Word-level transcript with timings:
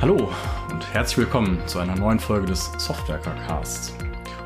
Hallo 0.00 0.30
und 0.70 0.94
herzlich 0.94 1.18
willkommen 1.18 1.58
zu 1.66 1.78
einer 1.78 1.94
neuen 1.94 2.18
Folge 2.18 2.46
des 2.46 2.72
Softwerker 2.78 3.34
Casts. 3.46 3.92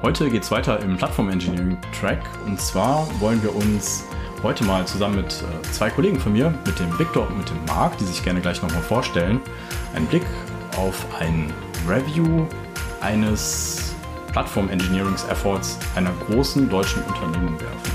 Heute 0.03 0.29
geht 0.29 0.43
es 0.43 0.51
weiter 0.51 0.81
im 0.81 0.97
Plattform 0.97 1.31
Engineering 1.31 1.79
Track 1.97 2.19
und 2.45 2.61
zwar 2.61 3.09
wollen 3.21 3.41
wir 3.41 3.55
uns 3.55 4.03
heute 4.43 4.65
mal 4.65 4.85
zusammen 4.85 5.15
mit 5.15 5.33
äh, 5.33 5.63
zwei 5.71 5.91
Kollegen 5.91 6.19
von 6.19 6.33
mir, 6.33 6.53
mit 6.67 6.81
dem 6.81 6.99
Victor 6.99 7.29
und 7.29 7.39
mit 7.39 7.49
dem 7.49 7.65
Marc, 7.67 7.97
die 7.99 8.05
sich 8.05 8.25
gerne 8.25 8.41
gleich 8.41 8.61
nochmal 8.63 8.83
vorstellen, 8.83 9.41
einen 9.95 10.07
Blick 10.07 10.25
auf 10.77 11.07
ein 11.21 11.53
Review 11.89 12.49
eines 13.01 13.95
Plattform 14.33 14.69
Engineering 14.71 15.15
Efforts 15.31 15.79
einer 15.95 16.11
großen 16.27 16.69
deutschen 16.69 17.01
Unternehmung 17.05 17.61
werfen. 17.61 17.93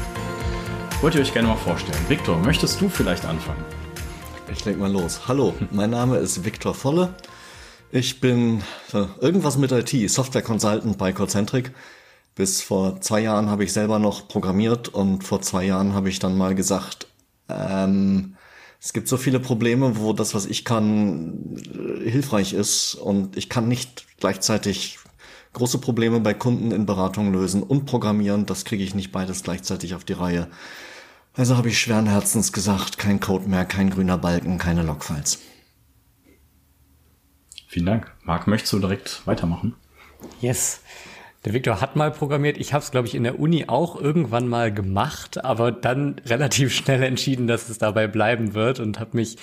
Wollt 1.01 1.15
ihr 1.15 1.21
euch 1.21 1.33
gerne 1.33 1.49
mal 1.49 1.57
vorstellen? 1.57 1.99
Victor, 2.07 2.37
möchtest 2.37 2.79
du 2.79 2.87
vielleicht 2.87 3.25
anfangen? 3.25 3.65
Ich 4.49 4.63
leg 4.63 4.79
mal 4.79 4.89
los. 4.89 5.27
Hallo, 5.27 5.53
mein 5.71 5.89
Name 5.89 6.19
ist 6.19 6.45
Victor 6.45 6.73
Volle. 6.73 7.13
Ich 7.91 8.19
bin 8.19 8.61
äh, 8.93 9.05
irgendwas 9.19 9.57
mit 9.57 9.71
IT, 9.71 10.11
Software 10.11 10.43
Consultant 10.43 10.97
bei 10.99 11.11
Concentric. 11.11 11.71
Bis 12.35 12.61
vor 12.61 13.01
zwei 13.01 13.21
Jahren 13.21 13.49
habe 13.49 13.63
ich 13.63 13.73
selber 13.73 13.97
noch 13.97 14.27
programmiert 14.27 14.89
und 14.89 15.23
vor 15.23 15.41
zwei 15.41 15.65
Jahren 15.65 15.93
habe 15.93 16.09
ich 16.09 16.19
dann 16.19 16.37
mal 16.37 16.53
gesagt, 16.53 17.07
ähm, 17.49 18.35
es 18.79 18.93
gibt 18.93 19.07
so 19.07 19.17
viele 19.17 19.39
Probleme, 19.39 19.97
wo 19.97 20.13
das, 20.13 20.35
was 20.35 20.45
ich 20.45 20.65
kann, 20.65 21.55
äh, 22.03 22.09
hilfreich 22.09 22.53
ist 22.53 22.93
und 22.93 23.35
ich 23.35 23.49
kann 23.49 23.67
nicht 23.67 24.05
gleichzeitig 24.19 24.99
große 25.53 25.79
Probleme 25.79 26.19
bei 26.19 26.35
Kunden 26.35 26.71
in 26.71 26.85
Beratung 26.85 27.33
lösen 27.33 27.63
und 27.63 27.85
programmieren. 27.87 28.45
Das 28.45 28.65
kriege 28.65 28.83
ich 28.83 28.93
nicht 28.93 29.11
beides 29.11 29.41
gleichzeitig 29.41 29.95
auf 29.95 30.03
die 30.03 30.13
Reihe. 30.13 30.47
Also 31.33 31.57
habe 31.57 31.69
ich 31.69 31.79
schweren 31.79 32.05
Herzens 32.05 32.53
gesagt, 32.53 32.99
kein 32.99 33.19
Code 33.19 33.49
mehr, 33.49 33.65
kein 33.65 33.89
grüner 33.89 34.19
Balken, 34.19 34.59
keine 34.59 34.83
Logfiles. 34.83 35.39
Vielen 37.69 37.85
Dank. 37.85 38.11
Marc, 38.23 38.47
möchtest 38.47 38.73
du 38.73 38.79
direkt 38.79 39.21
weitermachen? 39.25 39.75
Yes. 40.41 40.81
Der 41.45 41.53
Victor 41.53 41.81
hat 41.81 41.95
mal 41.95 42.09
programmiert. 42.09 42.57
Ich 42.57 42.73
habe 42.73 42.83
es, 42.83 42.89
glaube 42.89 43.07
ich, 43.07 43.13
in 43.13 43.23
der 43.23 43.39
Uni 43.39 43.65
auch 43.67 44.01
irgendwann 44.01 44.47
mal 44.47 44.73
gemacht, 44.73 45.45
aber 45.45 45.71
dann 45.71 46.15
relativ 46.25 46.73
schnell 46.73 47.03
entschieden, 47.03 47.45
dass 47.45 47.69
es 47.69 47.77
dabei 47.77 48.07
bleiben 48.07 48.55
wird 48.55 48.79
und 48.79 48.99
habe 48.99 49.11
mich 49.17 49.37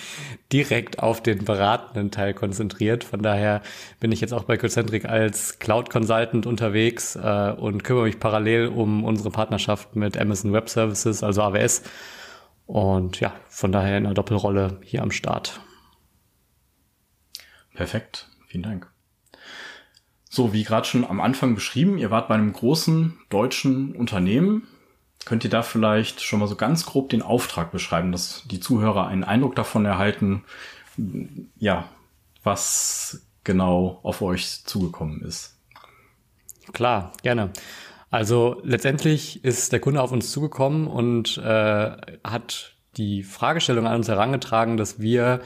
direkt 0.53 0.99
auf 0.99 1.23
den 1.23 1.45
beratenden 1.45 2.11
Teil 2.11 2.35
konzentriert. 2.35 3.05
Von 3.05 3.23
daher 3.23 3.63
bin 4.01 4.11
ich 4.11 4.21
jetzt 4.21 4.35
auch 4.35 4.43
bei 4.43 4.57
Concentric 4.57 5.05
als 5.05 5.61
Cloud 5.61 5.89
Consultant 5.89 6.47
unterwegs 6.47 7.15
äh, 7.15 7.55
und 7.57 7.85
kümmere 7.85 8.07
mich 8.07 8.19
parallel 8.19 8.67
um 8.67 9.05
unsere 9.05 9.31
Partnerschaft 9.31 9.95
mit 9.95 10.19
Amazon 10.19 10.53
Web 10.53 10.69
Services, 10.69 11.23
also 11.23 11.43
AWS. 11.43 11.85
Und 12.67 13.21
ja, 13.21 13.33
von 13.49 13.71
daher 13.71 13.99
in 13.99 14.05
einer 14.05 14.15
Doppelrolle 14.15 14.81
hier 14.83 15.03
am 15.03 15.13
Start. 15.13 15.61
Perfekt, 17.77 18.29
vielen 18.47 18.63
Dank. 18.63 18.91
So, 20.29 20.53
wie 20.53 20.65
gerade 20.65 20.87
schon 20.87 21.05
am 21.05 21.21
Anfang 21.21 21.55
beschrieben, 21.55 21.99
ihr 21.99 22.11
wart 22.11 22.27
bei 22.29 22.35
einem 22.35 22.53
großen 22.53 23.19
deutschen 23.29 23.95
Unternehmen. 23.95 24.67
Könnt 25.27 25.45
ihr 25.45 25.51
da 25.51 25.63
vielleicht 25.63 26.23
schon 26.23 26.41
mal 26.41 26.49
so 26.49 26.57
ganz 26.57 26.87
grob 26.87 27.11
den 27.11 27.21
Auftrag 27.21 27.73
beschreiben, 27.73 28.13
dass 28.13 28.45
die 28.47 28.61
Zuhörer 28.61 29.07
einen 29.07 29.25
Eindruck 29.25 29.57
davon 29.57 29.85
erhalten, 29.85 30.45
ja, 31.59 31.89
was 32.43 33.27
genau 33.45 34.01
auf 34.03 34.23
euch 34.23 34.65
zugekommen 34.65 35.21
ist? 35.21 35.59
Klar, 36.73 37.13
gerne. 37.23 37.51
Also 38.11 38.61
letztendlich 38.65 39.45
ist 39.45 39.73
der 39.73 39.81
Kunde 39.81 40.01
auf 40.01 40.13
uns 40.13 40.31
zugekommen 40.31 40.87
und 40.87 41.37
äh, 41.39 41.97
hat 42.25 42.75
die 42.97 43.23
Fragestellung 43.23 43.87
an 43.87 43.97
uns 43.97 44.09
herangetragen, 44.09 44.77
dass 44.79 44.99
wir 44.99 45.43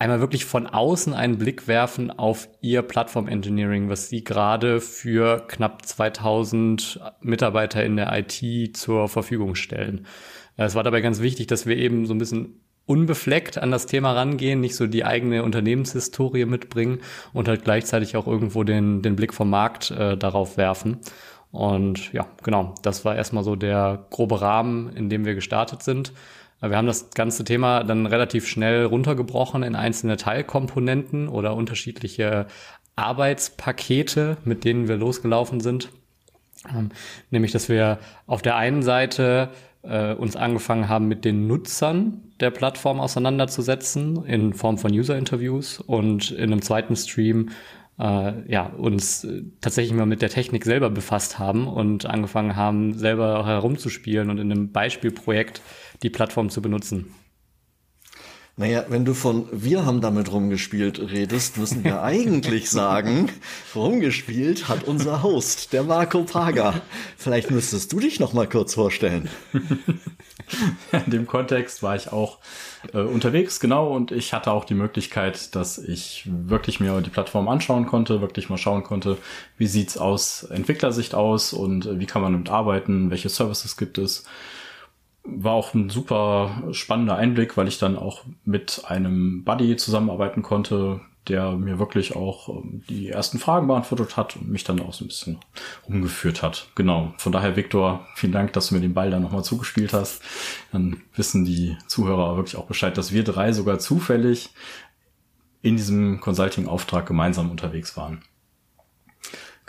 einmal 0.00 0.20
wirklich 0.20 0.46
von 0.46 0.66
außen 0.66 1.12
einen 1.12 1.38
Blick 1.38 1.68
werfen 1.68 2.10
auf 2.10 2.48
ihr 2.62 2.82
Plattform 2.82 3.28
Engineering, 3.28 3.90
was 3.90 4.08
sie 4.08 4.24
gerade 4.24 4.80
für 4.80 5.46
knapp 5.46 5.84
2000 5.84 7.00
Mitarbeiter 7.20 7.84
in 7.84 7.96
der 7.96 8.10
IT 8.18 8.76
zur 8.76 9.08
Verfügung 9.08 9.54
stellen. 9.54 10.06
Es 10.56 10.74
war 10.74 10.82
dabei 10.82 11.02
ganz 11.02 11.20
wichtig, 11.20 11.46
dass 11.48 11.66
wir 11.66 11.76
eben 11.76 12.06
so 12.06 12.14
ein 12.14 12.18
bisschen 12.18 12.60
unbefleckt 12.86 13.58
an 13.58 13.70
das 13.70 13.86
Thema 13.86 14.12
rangehen, 14.12 14.60
nicht 14.60 14.74
so 14.74 14.86
die 14.86 15.04
eigene 15.04 15.44
Unternehmenshistorie 15.44 16.46
mitbringen 16.46 17.00
und 17.34 17.46
halt 17.46 17.64
gleichzeitig 17.64 18.16
auch 18.16 18.26
irgendwo 18.26 18.64
den, 18.64 19.02
den 19.02 19.16
Blick 19.16 19.34
vom 19.34 19.50
Markt 19.50 19.90
äh, 19.90 20.16
darauf 20.16 20.56
werfen. 20.56 20.98
Und 21.52 22.12
ja, 22.12 22.26
genau, 22.42 22.74
das 22.82 23.04
war 23.04 23.16
erstmal 23.16 23.44
so 23.44 23.54
der 23.54 24.06
grobe 24.10 24.40
Rahmen, 24.40 24.96
in 24.96 25.10
dem 25.10 25.24
wir 25.26 25.34
gestartet 25.34 25.82
sind. 25.82 26.12
Wir 26.60 26.76
haben 26.76 26.86
das 26.86 27.10
ganze 27.10 27.44
Thema 27.44 27.84
dann 27.84 28.06
relativ 28.06 28.46
schnell 28.46 28.84
runtergebrochen 28.84 29.62
in 29.62 29.74
einzelne 29.74 30.16
Teilkomponenten 30.16 31.28
oder 31.28 31.54
unterschiedliche 31.54 32.46
Arbeitspakete, 32.96 34.36
mit 34.44 34.64
denen 34.64 34.86
wir 34.86 34.96
losgelaufen 34.96 35.60
sind. 35.60 35.88
Ähm, 36.68 36.90
nämlich, 37.30 37.52
dass 37.52 37.68
wir 37.70 37.98
auf 38.26 38.42
der 38.42 38.56
einen 38.56 38.82
Seite 38.82 39.48
äh, 39.82 40.12
uns 40.12 40.36
angefangen 40.36 40.88
haben, 40.88 41.08
mit 41.08 41.24
den 41.24 41.46
Nutzern 41.46 42.22
der 42.40 42.50
Plattform 42.50 43.00
auseinanderzusetzen 43.00 44.24
in 44.26 44.52
Form 44.52 44.76
von 44.76 44.92
User-Interviews 44.92 45.80
und 45.80 46.30
in 46.30 46.52
einem 46.52 46.60
zweiten 46.62 46.96
Stream 46.96 47.50
äh, 47.98 48.50
ja, 48.50 48.66
uns 48.66 49.26
tatsächlich 49.60 49.94
mal 49.96 50.06
mit 50.06 50.22
der 50.22 50.30
Technik 50.30 50.64
selber 50.64 50.90
befasst 50.90 51.38
haben 51.38 51.66
und 51.66 52.06
angefangen 52.06 52.56
haben, 52.56 52.94
selber 52.94 53.46
herumzuspielen 53.46 54.30
und 54.30 54.38
in 54.38 54.50
einem 54.50 54.72
Beispielprojekt 54.72 55.62
die 56.02 56.10
Plattform 56.10 56.50
zu 56.50 56.62
benutzen. 56.62 57.14
Naja, 58.60 58.84
wenn 58.88 59.06
du 59.06 59.14
von 59.14 59.46
wir 59.52 59.86
haben 59.86 60.02
damit 60.02 60.30
rumgespielt 60.30 60.98
redest, 60.98 61.56
müssen 61.56 61.82
wir 61.82 62.02
eigentlich 62.02 62.68
sagen, 62.68 63.30
rumgespielt 63.74 64.68
hat 64.68 64.84
unser 64.84 65.22
Host, 65.22 65.72
der 65.72 65.82
Marco 65.82 66.24
Paga. 66.24 66.74
Vielleicht 67.16 67.50
müsstest 67.50 67.90
du 67.90 68.00
dich 68.00 68.20
noch 68.20 68.34
mal 68.34 68.46
kurz 68.46 68.74
vorstellen. 68.74 69.30
In 71.06 71.10
dem 71.10 71.26
Kontext 71.26 71.82
war 71.82 71.96
ich 71.96 72.12
auch 72.12 72.38
äh, 72.92 72.98
unterwegs, 72.98 73.60
genau, 73.60 73.94
und 73.94 74.10
ich 74.10 74.34
hatte 74.34 74.50
auch 74.50 74.64
die 74.64 74.74
Möglichkeit, 74.74 75.54
dass 75.54 75.78
ich 75.78 76.28
wirklich 76.28 76.80
mir 76.80 77.00
die 77.00 77.10
Plattform 77.10 77.48
anschauen 77.48 77.86
konnte, 77.86 78.20
wirklich 78.20 78.50
mal 78.50 78.58
schauen 78.58 78.82
konnte, 78.82 79.16
wie 79.56 79.68
sieht's 79.68 79.96
aus 79.96 80.42
Entwicklersicht 80.42 81.14
aus 81.14 81.52
und 81.52 81.86
äh, 81.86 82.00
wie 82.00 82.06
kann 82.06 82.20
man 82.20 82.32
damit 82.32 82.50
arbeiten, 82.50 83.10
welche 83.10 83.28
Services 83.28 83.76
gibt 83.76 83.96
es 83.96 84.24
war 85.24 85.52
auch 85.52 85.74
ein 85.74 85.90
super 85.90 86.62
spannender 86.72 87.16
Einblick, 87.16 87.56
weil 87.56 87.68
ich 87.68 87.78
dann 87.78 87.96
auch 87.96 88.24
mit 88.44 88.82
einem 88.86 89.44
Buddy 89.44 89.76
zusammenarbeiten 89.76 90.42
konnte, 90.42 91.00
der 91.28 91.52
mir 91.52 91.78
wirklich 91.78 92.16
auch 92.16 92.48
ähm, 92.48 92.82
die 92.88 93.08
ersten 93.08 93.38
Fragen 93.38 93.66
beantwortet 93.66 94.16
hat 94.16 94.36
und 94.36 94.48
mich 94.48 94.64
dann 94.64 94.80
auch 94.80 94.92
so 94.92 95.04
ein 95.04 95.08
bisschen 95.08 95.38
rumgeführt 95.86 96.42
hat. 96.42 96.68
Genau. 96.74 97.12
Von 97.18 97.32
daher, 97.32 97.56
Viktor, 97.56 98.06
vielen 98.14 98.32
Dank, 98.32 98.52
dass 98.54 98.68
du 98.68 98.74
mir 98.74 98.80
den 98.80 98.94
Ball 98.94 99.10
dann 99.10 99.22
nochmal 99.22 99.44
zugespielt 99.44 99.92
hast. 99.92 100.22
Dann 100.72 101.02
wissen 101.14 101.44
die 101.44 101.76
Zuhörer 101.86 102.36
wirklich 102.36 102.56
auch 102.56 102.66
Bescheid, 102.66 102.96
dass 102.96 103.12
wir 103.12 103.22
drei 103.22 103.52
sogar 103.52 103.78
zufällig 103.78 104.50
in 105.62 105.76
diesem 105.76 106.20
Consulting-Auftrag 106.20 107.06
gemeinsam 107.06 107.50
unterwegs 107.50 107.96
waren. 107.96 108.22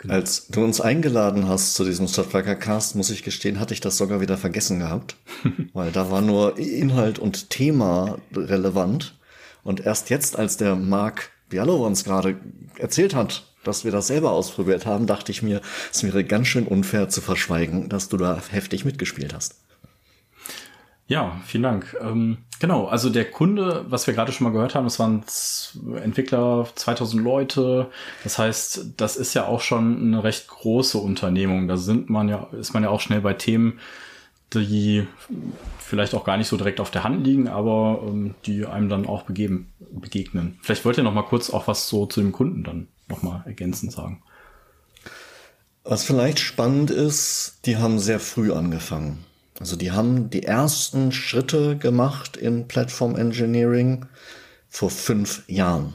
Genau. 0.02 0.14
Als 0.14 0.48
du 0.48 0.64
uns 0.64 0.80
eingeladen 0.80 1.48
hast 1.48 1.74
zu 1.74 1.84
diesem 1.84 2.08
Stadtwerker 2.08 2.56
Cast, 2.56 2.96
muss 2.96 3.10
ich 3.10 3.22
gestehen, 3.22 3.60
hatte 3.60 3.72
ich 3.72 3.80
das 3.80 3.96
sogar 3.96 4.20
wieder 4.20 4.36
vergessen 4.36 4.80
gehabt, 4.80 5.16
weil 5.74 5.92
da 5.92 6.10
war 6.10 6.20
nur 6.20 6.58
Inhalt 6.58 7.20
und 7.20 7.50
Thema 7.50 8.18
relevant. 8.34 9.16
Und 9.62 9.86
erst 9.86 10.10
jetzt, 10.10 10.36
als 10.36 10.56
der 10.56 10.74
Marc 10.74 11.30
Bialow 11.48 11.86
uns 11.86 12.02
gerade 12.02 12.36
erzählt 12.78 13.14
hat, 13.14 13.44
dass 13.62 13.84
wir 13.84 13.92
das 13.92 14.08
selber 14.08 14.32
ausprobiert 14.32 14.86
haben, 14.86 15.06
dachte 15.06 15.30
ich 15.30 15.40
mir, 15.40 15.60
es 15.92 16.02
wäre 16.02 16.24
ganz 16.24 16.48
schön 16.48 16.66
unfair 16.66 17.08
zu 17.08 17.20
verschweigen, 17.20 17.88
dass 17.88 18.08
du 18.08 18.16
da 18.16 18.42
heftig 18.50 18.84
mitgespielt 18.84 19.32
hast. 19.32 19.54
Ja, 21.12 21.38
vielen 21.44 21.64
Dank. 21.64 21.94
Ähm, 22.00 22.38
genau, 22.58 22.86
also 22.86 23.10
der 23.10 23.30
Kunde, 23.30 23.84
was 23.86 24.06
wir 24.06 24.14
gerade 24.14 24.32
schon 24.32 24.46
mal 24.46 24.52
gehört 24.54 24.74
haben, 24.74 24.84
das 24.86 24.98
waren 24.98 25.22
Entwickler, 26.02 26.66
2000 26.74 27.22
Leute. 27.22 27.90
Das 28.24 28.38
heißt, 28.38 28.94
das 28.96 29.16
ist 29.16 29.34
ja 29.34 29.44
auch 29.44 29.60
schon 29.60 30.00
eine 30.00 30.24
recht 30.24 30.48
große 30.48 30.96
Unternehmung. 30.96 31.68
Da 31.68 31.76
sind 31.76 32.08
man 32.08 32.30
ja, 32.30 32.48
ist 32.58 32.72
man 32.72 32.82
ja 32.82 32.88
auch 32.88 33.02
schnell 33.02 33.20
bei 33.20 33.34
Themen, 33.34 33.78
die 34.54 35.06
vielleicht 35.78 36.14
auch 36.14 36.24
gar 36.24 36.38
nicht 36.38 36.48
so 36.48 36.56
direkt 36.56 36.80
auf 36.80 36.90
der 36.90 37.04
Hand 37.04 37.26
liegen, 37.26 37.46
aber 37.46 38.00
ähm, 38.06 38.34
die 38.46 38.64
einem 38.64 38.88
dann 38.88 39.04
auch 39.04 39.24
begeben, 39.24 39.70
begegnen. 39.90 40.58
Vielleicht 40.62 40.86
wollt 40.86 40.96
ihr 40.96 41.04
noch 41.04 41.12
mal 41.12 41.24
kurz 41.24 41.50
auch 41.50 41.68
was 41.68 41.90
so 41.90 42.06
zu 42.06 42.22
dem 42.22 42.32
Kunden 42.32 42.64
dann 42.64 42.88
noch 43.08 43.22
mal 43.22 43.42
ergänzend 43.44 43.92
sagen. 43.92 44.22
Was 45.84 46.04
vielleicht 46.04 46.38
spannend 46.38 46.90
ist, 46.90 47.58
die 47.66 47.76
haben 47.76 47.98
sehr 47.98 48.18
früh 48.18 48.50
angefangen. 48.50 49.26
Also 49.62 49.76
die 49.76 49.92
haben 49.92 50.28
die 50.28 50.42
ersten 50.42 51.12
Schritte 51.12 51.78
gemacht 51.78 52.36
in 52.36 52.66
Platform 52.66 53.14
Engineering 53.14 54.06
vor 54.68 54.90
fünf 54.90 55.48
Jahren. 55.48 55.94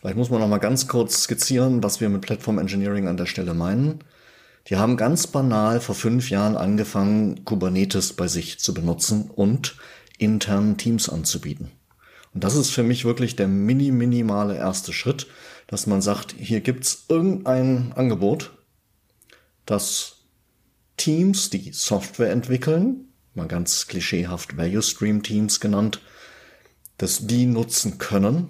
Vielleicht 0.00 0.16
muss 0.16 0.28
man 0.28 0.40
noch 0.40 0.48
mal 0.48 0.58
ganz 0.58 0.88
kurz 0.88 1.22
skizzieren, 1.22 1.80
was 1.84 2.00
wir 2.00 2.08
mit 2.08 2.22
Platform 2.22 2.58
Engineering 2.58 3.06
an 3.06 3.16
der 3.16 3.26
Stelle 3.26 3.54
meinen. 3.54 4.02
Die 4.66 4.74
haben 4.74 4.96
ganz 4.96 5.28
banal 5.28 5.80
vor 5.80 5.94
fünf 5.94 6.28
Jahren 6.28 6.56
angefangen, 6.56 7.44
Kubernetes 7.44 8.14
bei 8.14 8.26
sich 8.26 8.58
zu 8.58 8.74
benutzen 8.74 9.30
und 9.30 9.76
internen 10.18 10.76
Teams 10.76 11.08
anzubieten. 11.08 11.70
Und 12.34 12.42
das 12.42 12.56
ist 12.56 12.70
für 12.70 12.82
mich 12.82 13.04
wirklich 13.04 13.36
der 13.36 13.46
mini 13.46 13.92
minimale 13.92 14.56
erste 14.56 14.92
Schritt, 14.92 15.28
dass 15.68 15.86
man 15.86 16.02
sagt, 16.02 16.34
hier 16.36 16.62
gibt's 16.62 17.04
irgendein 17.08 17.92
Angebot, 17.94 18.50
das 19.66 20.17
Teams, 20.98 21.48
die 21.48 21.72
Software 21.72 22.30
entwickeln, 22.30 23.08
mal 23.34 23.48
ganz 23.48 23.86
klischeehaft 23.86 24.58
Value 24.58 24.82
Stream 24.82 25.22
Teams 25.22 25.60
genannt, 25.60 26.02
dass 26.98 27.26
die 27.26 27.46
nutzen 27.46 27.96
können. 27.96 28.48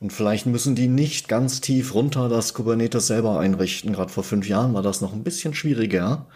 Und 0.00 0.12
vielleicht 0.12 0.46
müssen 0.46 0.76
die 0.76 0.88
nicht 0.88 1.28
ganz 1.28 1.60
tief 1.60 1.92
runter 1.92 2.28
das 2.28 2.54
Kubernetes 2.54 3.08
selber 3.08 3.40
einrichten. 3.40 3.92
Gerade 3.92 4.12
vor 4.12 4.24
fünf 4.24 4.48
Jahren 4.48 4.72
war 4.72 4.82
das 4.82 5.00
noch 5.00 5.12
ein 5.12 5.24
bisschen 5.24 5.54
schwieriger, 5.54 6.26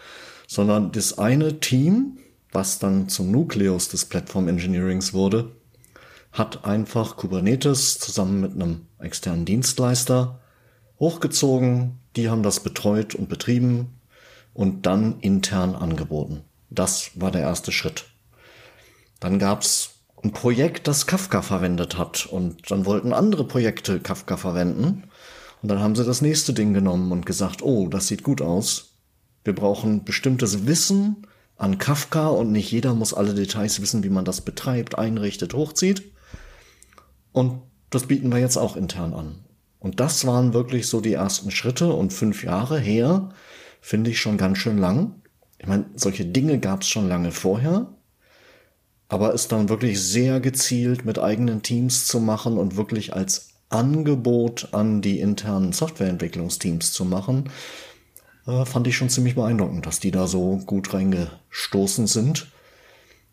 sondern 0.48 0.90
das 0.92 1.18
eine 1.18 1.60
Team, 1.60 2.18
was 2.50 2.80
dann 2.80 3.08
zum 3.08 3.30
Nukleus 3.30 3.88
des 3.88 4.04
Platform 4.04 4.48
Engineerings 4.48 5.14
wurde, 5.14 5.52
hat 6.32 6.64
einfach 6.64 7.16
Kubernetes 7.16 7.98
zusammen 7.98 8.40
mit 8.40 8.52
einem 8.52 8.82
externen 8.98 9.44
Dienstleister 9.44 10.40
hochgezogen. 10.98 12.00
Die 12.16 12.28
haben 12.28 12.42
das 12.42 12.60
betreut 12.60 13.14
und 13.14 13.28
betrieben 13.28 13.94
und 14.54 14.86
dann 14.86 15.20
intern 15.20 15.74
angeboten. 15.74 16.42
Das 16.70 17.10
war 17.14 17.30
der 17.30 17.42
erste 17.42 17.72
Schritt. 17.72 18.04
Dann 19.20 19.38
gab's 19.38 19.90
ein 20.22 20.32
Projekt, 20.32 20.86
das 20.86 21.06
Kafka 21.06 21.42
verwendet 21.42 21.98
hat 21.98 22.26
und 22.26 22.70
dann 22.70 22.86
wollten 22.86 23.12
andere 23.12 23.44
Projekte 23.44 24.00
Kafka 24.00 24.36
verwenden 24.36 25.04
und 25.62 25.68
dann 25.68 25.80
haben 25.80 25.94
sie 25.94 26.04
das 26.04 26.22
nächste 26.22 26.52
Ding 26.52 26.74
genommen 26.74 27.12
und 27.12 27.26
gesagt, 27.26 27.62
oh, 27.62 27.88
das 27.88 28.08
sieht 28.08 28.22
gut 28.22 28.42
aus. 28.42 28.96
Wir 29.44 29.54
brauchen 29.54 30.04
bestimmtes 30.04 30.66
Wissen 30.66 31.26
an 31.56 31.78
Kafka 31.78 32.28
und 32.28 32.52
nicht 32.52 32.70
jeder 32.70 32.94
muss 32.94 33.14
alle 33.14 33.34
Details 33.34 33.80
wissen, 33.80 34.02
wie 34.02 34.08
man 34.08 34.24
das 34.24 34.40
betreibt, 34.40 34.98
einrichtet, 34.98 35.54
hochzieht. 35.54 36.02
Und 37.32 37.62
das 37.90 38.06
bieten 38.06 38.30
wir 38.30 38.38
jetzt 38.38 38.56
auch 38.56 38.76
intern 38.76 39.14
an. 39.14 39.44
Und 39.78 40.00
das 40.00 40.26
waren 40.26 40.54
wirklich 40.54 40.86
so 40.86 41.00
die 41.00 41.12
ersten 41.12 41.50
Schritte 41.50 41.92
und 41.92 42.12
fünf 42.12 42.44
Jahre 42.44 42.78
her 42.78 43.30
finde 43.82 44.10
ich 44.10 44.20
schon 44.20 44.38
ganz 44.38 44.56
schön 44.56 44.78
lang. 44.78 45.16
Ich 45.58 45.66
meine, 45.66 45.84
solche 45.96 46.24
Dinge 46.24 46.58
gab 46.58 46.80
es 46.80 46.88
schon 46.88 47.08
lange 47.08 47.32
vorher, 47.32 47.88
aber 49.08 49.34
es 49.34 49.48
dann 49.48 49.68
wirklich 49.68 50.00
sehr 50.00 50.40
gezielt 50.40 51.04
mit 51.04 51.18
eigenen 51.18 51.62
Teams 51.62 52.06
zu 52.06 52.20
machen 52.20 52.56
und 52.56 52.76
wirklich 52.76 53.12
als 53.12 53.50
Angebot 53.68 54.68
an 54.72 55.02
die 55.02 55.20
internen 55.20 55.72
Softwareentwicklungsteams 55.72 56.92
zu 56.92 57.04
machen, 57.04 57.50
äh, 58.46 58.64
fand 58.64 58.86
ich 58.86 58.96
schon 58.96 59.10
ziemlich 59.10 59.34
beeindruckend, 59.34 59.84
dass 59.84 60.00
die 60.00 60.10
da 60.10 60.26
so 60.26 60.58
gut 60.58 60.94
reingestoßen 60.94 62.06
sind. 62.06 62.48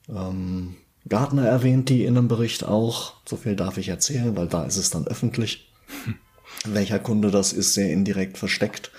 Ähm, 0.10 0.76
Gartner 1.08 1.46
erwähnt 1.48 1.90
die 1.90 2.06
in 2.06 2.18
einem 2.18 2.28
Bericht 2.28 2.64
auch. 2.64 3.14
So 3.28 3.38
viel 3.38 3.56
darf 3.56 3.78
ich 3.78 3.90
erzählen, 3.90 4.36
weil 4.36 4.48
da 4.48 4.64
ist 4.64 4.78
es 4.78 4.90
dann 4.90 5.08
öffentlich. 5.08 5.72
Welcher 6.66 7.00
Kunde 7.00 7.32
das 7.32 7.54
ist, 7.54 7.74
sehr 7.74 7.92
indirekt 7.92 8.38
versteckt. 8.38 8.92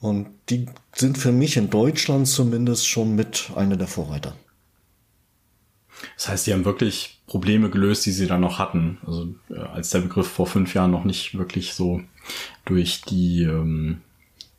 Und 0.00 0.28
die 0.48 0.66
sind 0.94 1.18
für 1.18 1.32
mich 1.32 1.56
in 1.56 1.70
Deutschland 1.70 2.28
zumindest 2.28 2.88
schon 2.88 3.14
mit 3.14 3.50
einer 3.56 3.76
der 3.76 3.88
Vorreiter. 3.88 4.34
Das 6.16 6.28
heißt, 6.28 6.46
die 6.46 6.52
haben 6.52 6.64
wirklich 6.64 7.20
Probleme 7.26 7.70
gelöst, 7.70 8.06
die 8.06 8.12
sie 8.12 8.26
dann 8.26 8.40
noch 8.40 8.58
hatten. 8.58 8.98
Also 9.04 9.34
äh, 9.50 9.58
als 9.58 9.90
der 9.90 10.00
Begriff 10.00 10.28
vor 10.28 10.46
fünf 10.46 10.74
Jahren 10.74 10.92
noch 10.92 11.04
nicht 11.04 11.36
wirklich 11.36 11.74
so 11.74 12.00
durch 12.64 13.02
die 13.02 13.42
ähm, 13.42 14.00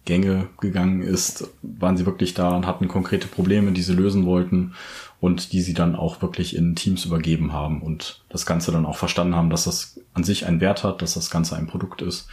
Gänge 0.06 0.48
gegangen 0.60 1.02
ist, 1.02 1.50
waren 1.62 1.96
sie 1.96 2.06
wirklich 2.06 2.34
da 2.34 2.56
und 2.56 2.66
hatten 2.66 2.88
konkrete 2.88 3.28
Probleme, 3.28 3.72
die 3.72 3.82
sie 3.82 3.94
lösen 3.94 4.26
wollten 4.26 4.74
und 5.22 5.54
die 5.54 5.62
sie 5.62 5.74
dann 5.74 5.96
auch 5.96 6.22
wirklich 6.22 6.56
in 6.56 6.76
Teams 6.76 7.06
übergeben 7.06 7.54
haben 7.54 7.82
und 7.82 8.24
das 8.30 8.46
Ganze 8.46 8.72
dann 8.72 8.86
auch 8.86 8.98
verstanden 8.98 9.36
haben, 9.36 9.50
dass 9.50 9.66
das 9.66 10.00
an 10.14 10.24
sich 10.24 10.46
einen 10.46 10.62
Wert 10.62 10.84
hat, 10.84 11.02
dass 11.02 11.14
das 11.14 11.30
Ganze 11.30 11.56
ein 11.56 11.68
Produkt 11.68 12.02
ist 12.02 12.28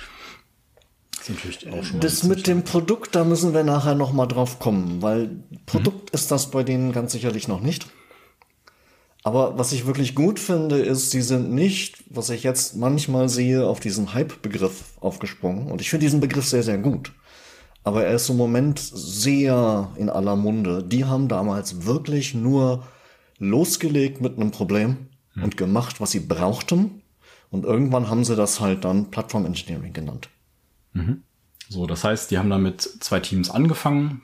das, 1.27 1.37
natürlich 1.37 1.69
auch 1.69 1.85
schon 1.85 2.01
das 2.01 2.23
mit 2.23 2.47
dem 2.47 2.63
Produkt, 2.65 3.15
da 3.15 3.25
müssen 3.25 3.55
wir 3.55 3.65
nachher 3.65 3.95
noch 3.95 4.13
mal 4.13 4.27
drauf 4.27 4.59
kommen, 4.59 5.03
weil 5.03 5.31
Produkt 5.67 6.13
mhm. 6.13 6.15
ist 6.15 6.31
das 6.31 6.51
bei 6.51 6.63
denen 6.63 6.93
ganz 6.93 7.13
sicherlich 7.13 7.49
noch 7.49 7.61
nicht. 7.61 7.87
Aber 9.27 9.59
was 9.59 9.73
ich 9.73 9.87
wirklich 9.87 10.15
gut 10.15 10.39
finde, 10.39 10.79
ist, 10.79 11.11
sie 11.11 11.21
sind 11.21 11.53
nicht, 11.53 12.05
was 12.11 12.31
ich 12.31 12.45
jetzt 12.45 12.77
manchmal 12.77 13.29
sehe, 13.29 13.67
auf 13.67 13.81
diesen 13.81 14.15
Hype-Begriff 14.15 14.85
aufgesprungen. 15.01 15.67
Und 15.67 15.81
ich 15.81 15.91
finde 15.91 16.07
diesen 16.07 16.21
Begriff 16.21 16.47
sehr, 16.47 16.63
sehr 16.63 16.79
gut. 16.79 17.13
Aber 17.83 18.05
er 18.05 18.15
ist 18.15 18.29
im 18.29 18.37
Moment 18.37 18.79
sehr 18.79 19.91
in 19.97 20.11
aller 20.11 20.37
Munde. 20.37 20.85
Die 20.85 21.07
haben 21.07 21.27
damals 21.27 21.87
wirklich 21.87 22.35
nur 22.35 22.87
losgelegt 23.39 24.21
mit 24.21 24.37
einem 24.37 24.53
Problem 24.53 25.09
mhm. 25.35 25.43
und 25.43 25.57
gemacht, 25.57 26.01
was 26.01 26.13
sie 26.13 26.21
brauchten. 26.21 27.03
Und 27.51 27.65
irgendwann 27.65 28.09
haben 28.09 28.25
sie 28.25 28.37
das 28.37 28.61
halt 28.61 28.85
dann 28.85 29.11
Plattform 29.11 29.45
Engineering 29.45 29.93
genannt. 29.93 30.29
Mhm. 30.97 31.23
So, 31.69 31.87
das 31.87 32.05
heißt, 32.05 32.31
die 32.31 32.39
haben 32.39 32.51
dann 32.51 32.63
mit 32.63 32.81
zwei 32.81 33.21
Teams 33.21 33.51
angefangen, 33.51 34.23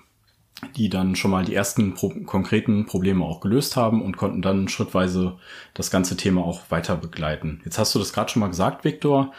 die 0.76 0.88
dann 0.88 1.16
schon 1.16 1.30
mal 1.30 1.44
die 1.44 1.54
ersten 1.54 1.94
pro 1.94 2.10
konkreten 2.24 2.86
Probleme 2.86 3.24
auch 3.24 3.40
gelöst 3.40 3.76
haben 3.76 4.00
und 4.00 4.16
konnten 4.16 4.42
dann 4.42 4.68
schrittweise 4.68 5.38
das 5.74 5.90
ganze 5.90 6.16
Thema 6.16 6.42
auch 6.42 6.70
weiter 6.70 6.96
begleiten. 6.96 7.60
Jetzt 7.64 7.78
hast 7.78 7.94
du 7.94 7.98
das 7.98 8.12
gerade 8.12 8.30
schon 8.30 8.40
mal 8.40 8.48
gesagt, 8.48 8.84
Viktor. 8.84 9.32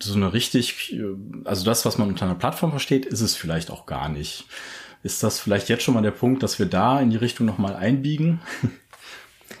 So 0.00 0.14
eine 0.14 0.32
richtig, 0.32 0.96
also 1.44 1.64
das, 1.64 1.84
was 1.84 1.98
man 1.98 2.08
unter 2.08 2.24
einer 2.24 2.36
Plattform 2.36 2.70
versteht, 2.70 3.04
ist 3.04 3.20
es 3.20 3.34
vielleicht 3.34 3.70
auch 3.70 3.84
gar 3.84 4.08
nicht. 4.08 4.46
Ist 5.02 5.22
das 5.22 5.38
vielleicht 5.38 5.68
jetzt 5.68 5.82
schon 5.82 5.94
mal 5.94 6.02
der 6.02 6.12
Punkt, 6.12 6.42
dass 6.42 6.58
wir 6.58 6.66
da 6.66 7.00
in 7.00 7.10
die 7.10 7.16
Richtung 7.16 7.46
nochmal 7.46 7.76
einbiegen? 7.76 8.40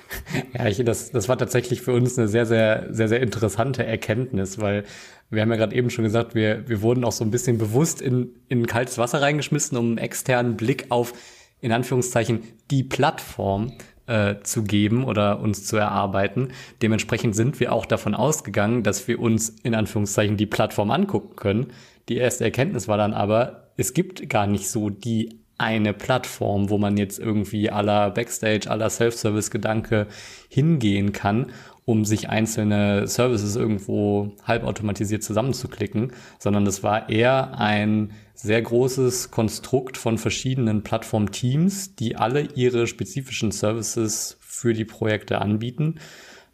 Ja, 0.54 0.66
ich, 0.66 0.82
das, 0.84 1.10
das 1.10 1.28
war 1.28 1.38
tatsächlich 1.38 1.82
für 1.82 1.92
uns 1.92 2.18
eine 2.18 2.28
sehr, 2.28 2.46
sehr, 2.46 2.86
sehr, 2.90 3.08
sehr 3.08 3.20
interessante 3.20 3.84
Erkenntnis, 3.84 4.60
weil 4.60 4.84
wir 5.30 5.42
haben 5.42 5.50
ja 5.50 5.56
gerade 5.56 5.76
eben 5.76 5.90
schon 5.90 6.04
gesagt, 6.04 6.34
wir, 6.34 6.68
wir 6.68 6.82
wurden 6.82 7.04
auch 7.04 7.12
so 7.12 7.24
ein 7.24 7.30
bisschen 7.30 7.58
bewusst 7.58 8.00
in, 8.00 8.30
in 8.48 8.66
kaltes 8.66 8.98
Wasser 8.98 9.20
reingeschmissen, 9.20 9.76
um 9.76 9.86
einen 9.86 9.98
externen 9.98 10.56
Blick 10.56 10.86
auf, 10.90 11.12
in 11.60 11.72
Anführungszeichen, 11.72 12.42
die 12.70 12.82
Plattform 12.82 13.72
äh, 14.06 14.36
zu 14.42 14.62
geben 14.62 15.04
oder 15.04 15.40
uns 15.40 15.66
zu 15.66 15.76
erarbeiten. 15.76 16.48
Dementsprechend 16.80 17.36
sind 17.36 17.60
wir 17.60 17.72
auch 17.72 17.84
davon 17.84 18.14
ausgegangen, 18.14 18.82
dass 18.82 19.06
wir 19.06 19.20
uns 19.20 19.50
in 19.62 19.74
Anführungszeichen 19.74 20.36
die 20.36 20.46
Plattform 20.46 20.90
angucken 20.90 21.36
können. 21.36 21.66
Die 22.08 22.16
erste 22.16 22.44
Erkenntnis 22.44 22.88
war 22.88 22.96
dann 22.96 23.12
aber, 23.12 23.68
es 23.76 23.92
gibt 23.92 24.28
gar 24.30 24.46
nicht 24.46 24.70
so 24.70 24.88
die 24.88 25.40
eine 25.58 25.92
Plattform, 25.92 26.70
wo 26.70 26.78
man 26.78 26.96
jetzt 26.96 27.18
irgendwie 27.18 27.70
aller 27.70 28.10
Backstage, 28.10 28.70
aller 28.70 28.90
Self-Service-Gedanke 28.90 30.06
hingehen 30.48 31.12
kann 31.12 31.52
um 31.88 32.04
sich 32.04 32.28
einzelne 32.28 33.06
Services 33.06 33.56
irgendwo 33.56 34.32
halbautomatisiert 34.44 35.22
zusammenzuklicken, 35.22 36.12
sondern 36.38 36.66
das 36.66 36.82
war 36.82 37.08
eher 37.08 37.58
ein 37.58 38.12
sehr 38.34 38.60
großes 38.60 39.30
Konstrukt 39.30 39.96
von 39.96 40.18
verschiedenen 40.18 40.82
Plattform-Teams, 40.82 41.94
die 41.94 42.14
alle 42.14 42.42
ihre 42.42 42.86
spezifischen 42.86 43.52
Services 43.52 44.36
für 44.38 44.74
die 44.74 44.84
Projekte 44.84 45.40
anbieten, 45.40 45.94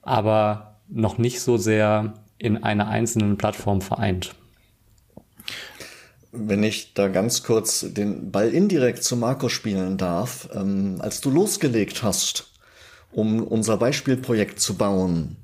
aber 0.02 0.78
noch 0.88 1.18
nicht 1.18 1.40
so 1.40 1.56
sehr 1.56 2.14
in 2.38 2.62
einer 2.62 2.86
einzelnen 2.86 3.36
Plattform 3.36 3.80
vereint. 3.80 4.36
Wenn 6.36 6.62
ich 6.62 6.94
da 6.94 7.08
ganz 7.08 7.42
kurz 7.42 7.86
den 7.88 8.30
Ball 8.30 8.50
indirekt 8.50 9.04
zu 9.04 9.16
Marco 9.16 9.48
spielen 9.48 9.96
darf, 9.96 10.48
ähm, 10.52 10.96
als 10.98 11.20
du 11.20 11.30
losgelegt 11.30 12.02
hast, 12.02 12.50
um 13.12 13.42
unser 13.42 13.76
Beispielprojekt 13.76 14.60
zu 14.60 14.74
bauen. 14.74 15.36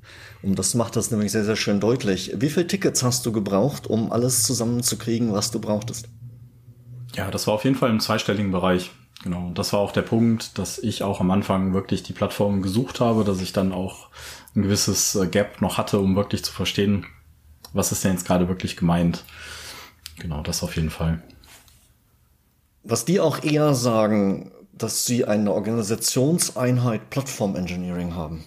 Und 0.43 0.57
das 0.57 0.73
macht 0.73 0.95
das 0.95 1.11
nämlich 1.11 1.31
sehr, 1.31 1.45
sehr 1.45 1.55
schön 1.55 1.79
deutlich. 1.79 2.33
Wie 2.35 2.49
viele 2.49 2.67
Tickets 2.67 3.03
hast 3.03 3.25
du 3.25 3.31
gebraucht, 3.31 3.87
um 3.87 4.11
alles 4.11 4.43
zusammenzukriegen, 4.43 5.31
was 5.33 5.51
du 5.51 5.59
brauchtest? 5.59 6.09
Ja, 7.15 7.29
das 7.29 7.47
war 7.47 7.53
auf 7.53 7.63
jeden 7.63 7.75
Fall 7.75 7.89
im 7.89 7.99
zweistelligen 7.99 8.51
Bereich. 8.51 8.91
Genau. 9.23 9.47
Und 9.47 9.57
das 9.57 9.71
war 9.71 9.79
auch 9.79 9.91
der 9.91 10.01
Punkt, 10.01 10.57
dass 10.57 10.79
ich 10.79 11.03
auch 11.03 11.19
am 11.21 11.29
Anfang 11.29 11.73
wirklich 11.73 12.01
die 12.03 12.13
Plattform 12.13 12.61
gesucht 12.61 12.99
habe, 12.99 13.23
dass 13.23 13.39
ich 13.41 13.53
dann 13.53 13.71
auch 13.71 14.07
ein 14.55 14.63
gewisses 14.63 15.15
äh, 15.15 15.27
Gap 15.27 15.61
noch 15.61 15.77
hatte, 15.77 15.99
um 15.99 16.15
wirklich 16.15 16.43
zu 16.43 16.51
verstehen, 16.51 17.05
was 17.73 17.91
ist 17.91 18.03
denn 18.03 18.13
jetzt 18.13 18.25
gerade 18.25 18.47
wirklich 18.47 18.75
gemeint. 18.75 19.23
Genau, 20.21 20.43
das 20.43 20.61
auf 20.61 20.75
jeden 20.75 20.91
Fall. 20.91 21.19
Was 22.83 23.05
die 23.05 23.19
auch 23.19 23.43
eher 23.43 23.73
sagen, 23.73 24.51
dass 24.71 25.03
sie 25.05 25.25
eine 25.25 25.51
Organisationseinheit 25.51 27.09
Plattform 27.09 27.55
Engineering 27.55 28.13
haben. 28.13 28.43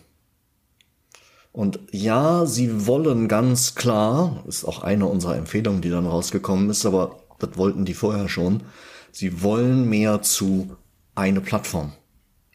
Und 1.50 1.80
ja, 1.90 2.46
sie 2.46 2.86
wollen 2.86 3.26
ganz 3.26 3.74
klar, 3.74 4.44
ist 4.46 4.64
auch 4.64 4.82
eine 4.84 5.06
unserer 5.06 5.36
Empfehlungen, 5.36 5.82
die 5.82 5.90
dann 5.90 6.06
rausgekommen 6.06 6.70
ist, 6.70 6.86
aber 6.86 7.20
das 7.40 7.56
wollten 7.56 7.84
die 7.84 7.94
vorher 7.94 8.28
schon, 8.28 8.62
sie 9.10 9.42
wollen 9.42 9.88
mehr 9.88 10.22
zu 10.22 10.76
eine 11.16 11.40
Plattform. 11.40 11.92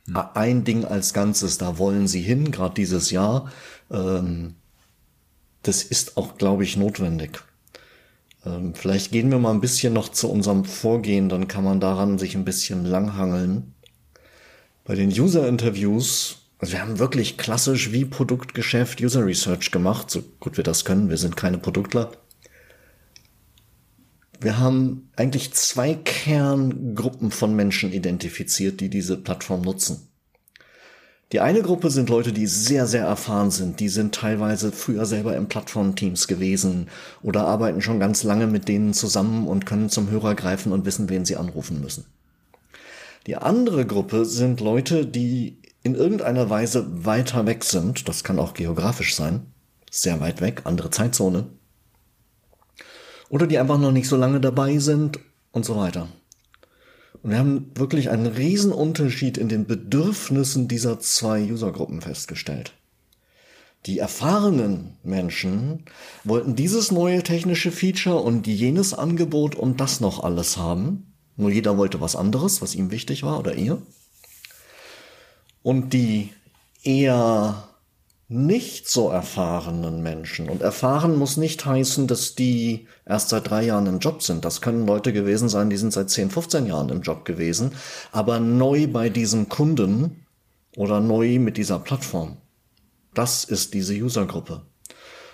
Hm. 0.06 0.18
Ein 0.34 0.64
Ding 0.64 0.86
als 0.86 1.14
Ganzes, 1.14 1.58
da 1.58 1.78
wollen 1.78 2.08
sie 2.08 2.22
hin, 2.22 2.52
gerade 2.52 2.76
dieses 2.76 3.12
Jahr. 3.12 3.52
Ähm, 3.92 4.56
das 5.64 5.84
ist 5.84 6.16
auch, 6.16 6.38
glaube 6.38 6.64
ich, 6.64 6.78
notwendig. 6.78 7.44
Ähm, 8.50 8.74
vielleicht 8.76 9.12
gehen 9.12 9.32
wir 9.32 9.40
mal 9.40 9.52
ein 9.52 9.62
bisschen 9.62 9.94
noch 9.94 10.10
zu 10.10 10.30
unserem 10.30 10.66
Vorgehen, 10.66 11.30
dann 11.30 11.48
kann 11.48 11.64
man 11.64 11.80
daran 11.80 12.18
sich 12.18 12.36
ein 12.36 12.46
bisschen 12.46 12.86
langhangeln. 12.86 13.76
Bei 14.84 14.96
den 14.96 15.10
User-Interviews 15.10 16.38
Also 16.60 16.74
wir 16.74 16.82
haben 16.82 17.00
wirklich 17.00 17.38
klassisch 17.38 17.92
wie 17.92 18.06
Produktgeschäft 18.06 19.02
User 19.02 19.26
Research 19.26 19.72
gemacht, 19.72 20.12
so 20.12 20.22
gut 20.40 20.58
wir 20.58 20.64
das 20.64 20.84
können. 20.84 21.10
Wir 21.10 21.18
sind 21.18 21.38
keine 21.38 21.58
Produktler. 21.58 22.12
Wir 24.42 24.58
haben 24.58 25.10
eigentlich 25.16 25.54
zwei 25.54 25.94
Kerngruppen 25.96 27.32
von 27.32 27.56
Menschen 27.56 27.94
identifiziert, 27.94 28.82
die 28.82 28.90
diese 28.90 29.18
Plattform 29.18 29.62
nutzen. 29.62 30.09
Die 31.32 31.42
eine 31.42 31.62
Gruppe 31.62 31.92
sind 31.92 32.10
Leute, 32.10 32.34
die 32.34 32.48
sehr, 32.48 32.88
sehr 32.88 33.06
erfahren 33.06 33.52
sind. 33.52 33.80
Die 33.80 33.90
sind 33.90 34.16
teilweise 34.16 34.72
früher 34.72 35.06
selber 35.06 35.38
in 35.38 35.48
Plattformteams 35.48 36.28
gewesen 36.28 36.90
oder 37.22 37.46
arbeiten 37.46 37.82
schon 37.82 38.00
ganz 38.00 38.24
lange 38.24 38.48
mit 38.48 38.68
denen 38.68 38.96
zusammen 38.96 39.48
und 39.48 39.68
können 39.68 39.90
zum 39.90 40.10
Hörer 40.10 40.34
greifen 40.34 40.72
und 40.72 40.86
wissen, 40.86 41.08
wen 41.10 41.26
sie 41.26 41.36
anrufen 41.36 41.82
müssen. 41.82 42.06
Die 43.28 43.36
andere 43.36 43.86
Gruppe 43.86 44.26
sind 44.26 44.60
Leute, 44.60 45.06
die 45.06 45.60
in 45.84 45.94
irgendeiner 45.94 46.50
Weise 46.50 47.06
weiter 47.06 47.46
weg 47.46 47.64
sind. 47.64 48.10
Das 48.10 48.24
kann 48.24 48.40
auch 48.40 48.56
geografisch 48.56 49.16
sein. 49.16 49.46
Sehr 49.92 50.20
weit 50.20 50.42
weg, 50.42 50.62
andere 50.64 50.90
Zeitzone. 50.90 51.46
Oder 53.30 53.46
die 53.46 53.60
einfach 53.60 53.78
noch 53.78 53.92
nicht 53.92 54.08
so 54.08 54.16
lange 54.16 54.40
dabei 54.40 54.80
sind 54.80 55.20
und 55.52 55.64
so 55.64 55.76
weiter. 55.76 56.08
Und 57.22 57.32
wir 57.32 57.40
haben 57.40 57.72
wirklich 57.76 58.10
einen 58.10 58.28
riesen 58.28 58.72
Unterschied 58.72 59.38
in 59.38 59.50
den 59.50 59.66
Bedürfnissen 59.66 60.68
dieser 60.68 61.00
zwei 61.00 61.44
Usergruppen 61.52 62.02
festgestellt. 62.02 62.74
Die 63.86 64.00
erfahrenen 64.00 64.98
Menschen 65.04 65.86
wollten 66.24 66.56
dieses 66.56 66.92
neue 66.92 67.24
technische 67.24 67.72
Feature 67.72 68.18
und 68.18 68.46
jenes 68.46 68.94
Angebot 68.94 69.56
und 69.56 69.80
das 69.80 70.02
noch 70.02 70.22
alles 70.24 70.58
haben. 70.58 71.14
Nur 71.38 71.50
jeder 71.50 71.78
wollte 71.78 72.02
was 72.02 72.18
anderes, 72.18 72.62
was 72.62 72.76
ihm 72.76 72.92
wichtig 72.92 73.24
war 73.24 73.40
oder 73.40 73.56
ihr. 73.56 73.82
Und 75.64 75.94
die 75.94 76.30
eher 76.84 77.69
nicht 78.32 78.88
so 78.88 79.10
erfahrenen 79.10 80.04
Menschen. 80.04 80.50
Und 80.50 80.62
erfahren 80.62 81.18
muss 81.18 81.36
nicht 81.36 81.66
heißen, 81.66 82.06
dass 82.06 82.36
die 82.36 82.88
erst 83.04 83.30
seit 83.30 83.50
drei 83.50 83.66
Jahren 83.66 83.88
im 83.88 83.98
Job 83.98 84.22
sind. 84.22 84.46
Das 84.46 84.62
können 84.62 84.86
Leute 84.86 85.12
gewesen 85.12 85.50
sein, 85.50 85.72
die 85.72 85.78
sind 85.78 85.92
seit 85.92 86.12
10, 86.12 86.30
15 86.30 86.68
Jahren 86.68 86.90
im 86.90 87.02
Job 87.02 87.26
gewesen, 87.26 87.72
aber 88.12 88.40
neu 88.40 88.86
bei 88.86 89.10
diesem 89.10 89.50
Kunden 89.50 90.28
oder 90.78 91.00
neu 91.00 91.40
mit 91.40 91.58
dieser 91.58 91.80
Plattform. 91.80 92.38
Das 93.16 93.44
ist 93.44 93.74
diese 93.74 93.96
Usergruppe. 93.96 94.62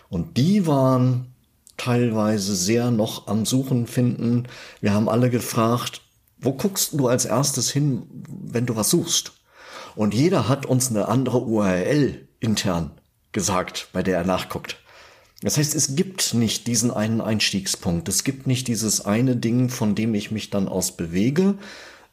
Und 0.08 0.38
die 0.38 0.66
waren 0.66 1.36
teilweise 1.75 2.56
sehr 2.56 2.92
noch 2.92 3.28
am 3.28 3.46
Suchen 3.46 3.88
finden. 3.88 4.48
Wir 4.80 4.94
haben 4.94 5.10
alle 5.10 5.30
gefragt, 5.30 6.02
wo 6.38 6.54
guckst 6.54 6.94
du 6.94 7.10
als 7.10 7.25
erstes 7.25 7.70
hin, 7.70 8.04
wenn 8.30 8.66
du 8.66 8.78
was 8.78 8.90
suchst? 8.90 9.34
Und 9.98 10.14
jeder 10.14 10.48
hat 10.48 10.66
uns 10.66 10.90
eine 10.90 11.10
andere 11.10 11.40
URL 11.42 12.25
intern 12.46 12.92
gesagt, 13.32 13.90
bei 13.92 14.02
der 14.02 14.18
er 14.20 14.24
nachguckt. 14.24 14.78
Das 15.42 15.58
heißt, 15.58 15.75
es 15.75 15.96
gibt 15.96 16.34
nicht 16.34 16.68
diesen 16.68 16.92
einen 16.92 17.20
Einstiegspunkt. 17.20 18.08
Es 18.08 18.24
gibt 18.24 18.48
nicht 18.48 18.68
dieses 18.68 19.04
eine 19.04 19.36
Ding, 19.36 19.70
von 19.70 19.94
dem 19.94 20.16
ich 20.16 20.32
mich 20.32 20.50
dann 20.50 20.70
aus 20.70 20.96
bewege. 20.96 21.56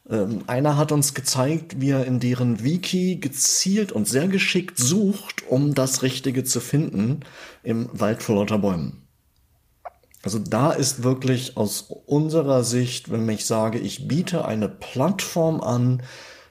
Ähm, 0.09 0.43
einer 0.47 0.75
hat 0.75 0.91
uns 0.91 1.13
gezeigt, 1.13 1.79
wie 1.79 1.91
er 1.91 2.05
in 2.05 2.19
deren 2.19 2.63
Wiki 2.63 3.15
gezielt 3.15 3.93
und 3.93 4.07
sehr 4.07 4.27
geschickt 4.27 4.77
sucht, 4.77 5.47
um 5.47 5.73
das 5.73 6.03
Richtige 6.03 6.43
zu 6.43 6.59
finden 6.59 7.21
im 7.63 7.89
Wald 7.93 8.21
vor 8.21 8.35
lauter 8.35 8.57
Bäumen. 8.57 9.07
Also 10.23 10.39
da 10.39 10.71
ist 10.71 11.03
wirklich 11.03 11.57
aus 11.57 11.81
unserer 12.05 12.63
Sicht, 12.63 13.11
wenn 13.11 13.27
ich 13.29 13.45
sage, 13.45 13.79
ich 13.79 14.07
biete 14.07 14.45
eine 14.45 14.69
Plattform 14.69 15.61
an, 15.61 16.03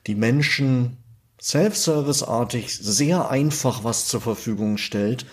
die 0.06 0.14
Menschen 0.14 1.01
self-service-artig 1.42 2.72
sehr 2.78 3.28
einfach 3.28 3.82
was 3.82 4.06
zur 4.06 4.20
Verfügung 4.20 4.78
stellt, 4.78 5.26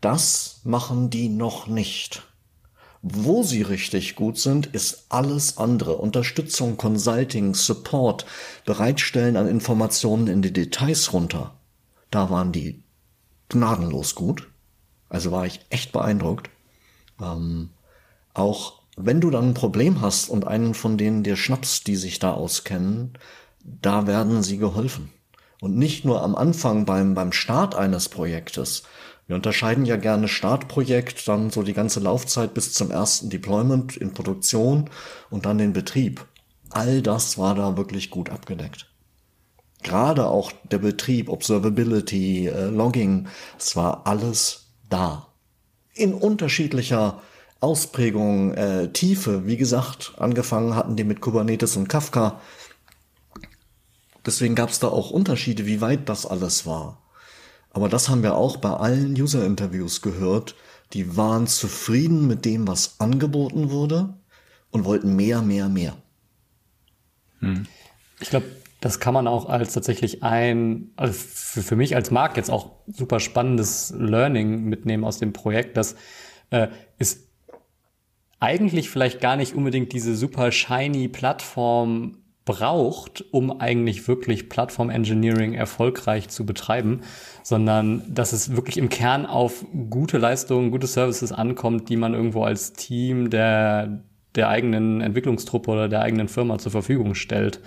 das 0.00 0.60
machen 0.62 1.10
die 1.10 1.28
noch 1.28 1.66
nicht. 1.66 2.22
Wo 3.02 3.42
sie 3.42 3.62
richtig 3.62 4.14
gut 4.16 4.38
sind, 4.38 4.66
ist 4.66 5.06
alles 5.08 5.58
andere. 5.58 5.96
Unterstützung, 5.96 6.76
Consulting, 6.76 7.54
Support, 7.54 8.24
Bereitstellen 8.64 9.36
an 9.36 9.48
Informationen 9.48 10.28
in 10.28 10.42
die 10.42 10.52
Details 10.52 11.12
runter. 11.12 11.54
Da 12.10 12.30
waren 12.30 12.52
die 12.52 12.82
gnadenlos 13.48 14.14
gut. 14.14 14.48
Also 15.08 15.32
war 15.32 15.46
ich 15.46 15.60
echt 15.70 15.92
beeindruckt. 15.92 16.50
Ähm, 17.20 17.70
auch 18.34 18.82
wenn 18.96 19.20
du 19.20 19.30
dann 19.30 19.50
ein 19.50 19.54
Problem 19.54 20.00
hast 20.00 20.28
und 20.28 20.46
einen 20.46 20.74
von 20.74 20.98
denen 20.98 21.22
dir 21.22 21.36
schnappst, 21.36 21.86
die 21.86 21.96
sich 21.96 22.18
da 22.18 22.32
auskennen, 22.32 23.14
da 23.64 24.06
werden 24.06 24.42
sie 24.42 24.58
geholfen. 24.58 25.12
Und 25.60 25.76
nicht 25.76 26.04
nur 26.04 26.22
am 26.22 26.34
Anfang 26.34 26.84
beim, 26.84 27.14
beim 27.14 27.32
Start 27.32 27.74
eines 27.74 28.08
Projektes. 28.08 28.84
Wir 29.26 29.36
unterscheiden 29.36 29.84
ja 29.84 29.96
gerne 29.96 30.28
Startprojekt, 30.28 31.28
dann 31.28 31.50
so 31.50 31.62
die 31.62 31.74
ganze 31.74 32.00
Laufzeit 32.00 32.54
bis 32.54 32.72
zum 32.72 32.90
ersten 32.90 33.28
Deployment 33.28 33.96
in 33.96 34.14
Produktion 34.14 34.88
und 35.30 35.44
dann 35.44 35.58
den 35.58 35.72
Betrieb. 35.72 36.24
All 36.70 37.02
das 37.02 37.36
war 37.36 37.54
da 37.54 37.76
wirklich 37.76 38.10
gut 38.10 38.30
abgedeckt. 38.30 38.86
Gerade 39.82 40.26
auch 40.26 40.50
der 40.70 40.78
Betrieb, 40.78 41.28
Observability, 41.28 42.48
äh, 42.48 42.66
Logging, 42.66 43.28
es 43.58 43.76
war 43.76 44.06
alles 44.06 44.70
da. 44.88 45.28
In 45.94 46.14
unterschiedlicher 46.14 47.20
Ausprägung, 47.60 48.54
äh, 48.54 48.88
Tiefe. 48.92 49.46
Wie 49.46 49.56
gesagt, 49.56 50.14
angefangen 50.16 50.74
hatten 50.74 50.96
die 50.96 51.04
mit 51.04 51.20
Kubernetes 51.20 51.76
und 51.76 51.88
Kafka. 51.88 52.40
Deswegen 54.28 54.54
gab 54.54 54.68
es 54.68 54.78
da 54.78 54.88
auch 54.88 55.10
Unterschiede, 55.10 55.64
wie 55.64 55.80
weit 55.80 56.10
das 56.10 56.26
alles 56.26 56.66
war. 56.66 57.02
Aber 57.70 57.88
das 57.88 58.10
haben 58.10 58.22
wir 58.22 58.34
auch 58.34 58.58
bei 58.58 58.68
allen 58.68 59.18
User-Interviews 59.18 60.02
gehört. 60.02 60.54
Die 60.92 61.16
waren 61.16 61.46
zufrieden 61.46 62.26
mit 62.26 62.44
dem, 62.44 62.68
was 62.68 63.00
angeboten 63.00 63.70
wurde 63.70 64.18
und 64.70 64.84
wollten 64.84 65.16
mehr, 65.16 65.40
mehr, 65.40 65.70
mehr. 65.70 65.96
Hm. 67.38 67.66
Ich 68.20 68.28
glaube, 68.28 68.44
das 68.82 69.00
kann 69.00 69.14
man 69.14 69.26
auch 69.26 69.48
als 69.48 69.72
tatsächlich 69.72 70.22
ein, 70.22 70.90
also 70.96 71.14
für, 71.14 71.62
für 71.62 71.76
mich 71.76 71.96
als 71.96 72.10
Markt 72.10 72.36
jetzt 72.36 72.50
auch 72.50 72.72
super 72.86 73.20
spannendes 73.20 73.94
Learning 73.96 74.64
mitnehmen 74.64 75.04
aus 75.04 75.18
dem 75.20 75.32
Projekt, 75.32 75.78
dass 75.78 75.96
äh, 76.50 76.68
es 76.98 77.30
eigentlich 78.40 78.90
vielleicht 78.90 79.22
gar 79.22 79.36
nicht 79.36 79.54
unbedingt 79.54 79.94
diese 79.94 80.14
super 80.14 80.52
shiny 80.52 81.08
Plattform 81.08 82.18
braucht, 82.48 83.26
um 83.30 83.60
eigentlich 83.60 84.08
wirklich 84.08 84.48
Plattform 84.48 84.88
Engineering 84.88 85.52
erfolgreich 85.52 86.30
zu 86.30 86.46
betreiben, 86.46 87.02
sondern 87.42 88.02
dass 88.08 88.32
es 88.32 88.56
wirklich 88.56 88.78
im 88.78 88.88
Kern 88.88 89.26
auf 89.26 89.66
gute 89.90 90.16
Leistungen, 90.16 90.70
gute 90.70 90.86
Services 90.86 91.30
ankommt, 91.30 91.90
die 91.90 91.96
man 91.96 92.14
irgendwo 92.14 92.44
als 92.44 92.72
Team 92.72 93.28
der, 93.28 94.02
der 94.34 94.48
eigenen 94.48 95.02
Entwicklungstruppe 95.02 95.70
oder 95.70 95.88
der 95.90 96.00
eigenen 96.00 96.28
Firma 96.28 96.56
zur 96.56 96.72
Verfügung 96.72 97.14
stellt. 97.14 97.60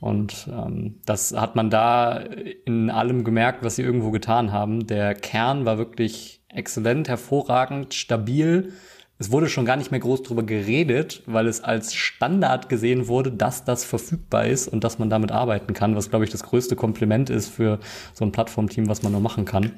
Und 0.00 0.48
ähm, 0.50 1.00
das 1.04 1.36
hat 1.36 1.54
man 1.54 1.68
da 1.68 2.16
in 2.64 2.88
allem 2.88 3.24
gemerkt, 3.24 3.62
was 3.62 3.76
sie 3.76 3.82
irgendwo 3.82 4.10
getan 4.10 4.52
haben. 4.52 4.86
Der 4.86 5.14
Kern 5.14 5.66
war 5.66 5.76
wirklich 5.76 6.40
exzellent, 6.48 7.08
hervorragend, 7.08 7.92
stabil 7.92 8.72
es 9.18 9.30
wurde 9.30 9.48
schon 9.48 9.64
gar 9.64 9.76
nicht 9.76 9.90
mehr 9.90 10.00
groß 10.00 10.22
drüber 10.22 10.42
geredet, 10.42 11.22
weil 11.26 11.46
es 11.46 11.62
als 11.62 11.94
Standard 11.94 12.68
gesehen 12.68 13.06
wurde, 13.06 13.30
dass 13.30 13.64
das 13.64 13.84
verfügbar 13.84 14.46
ist 14.46 14.66
und 14.66 14.82
dass 14.82 14.98
man 14.98 15.08
damit 15.08 15.30
arbeiten 15.30 15.72
kann, 15.72 15.94
was, 15.94 16.10
glaube 16.10 16.24
ich, 16.24 16.30
das 16.30 16.42
größte 16.42 16.74
Kompliment 16.74 17.30
ist 17.30 17.48
für 17.48 17.78
so 18.12 18.24
ein 18.24 18.32
Plattformteam, 18.32 18.88
was 18.88 19.02
man 19.02 19.12
nur 19.12 19.20
machen 19.20 19.44
kann. 19.44 19.72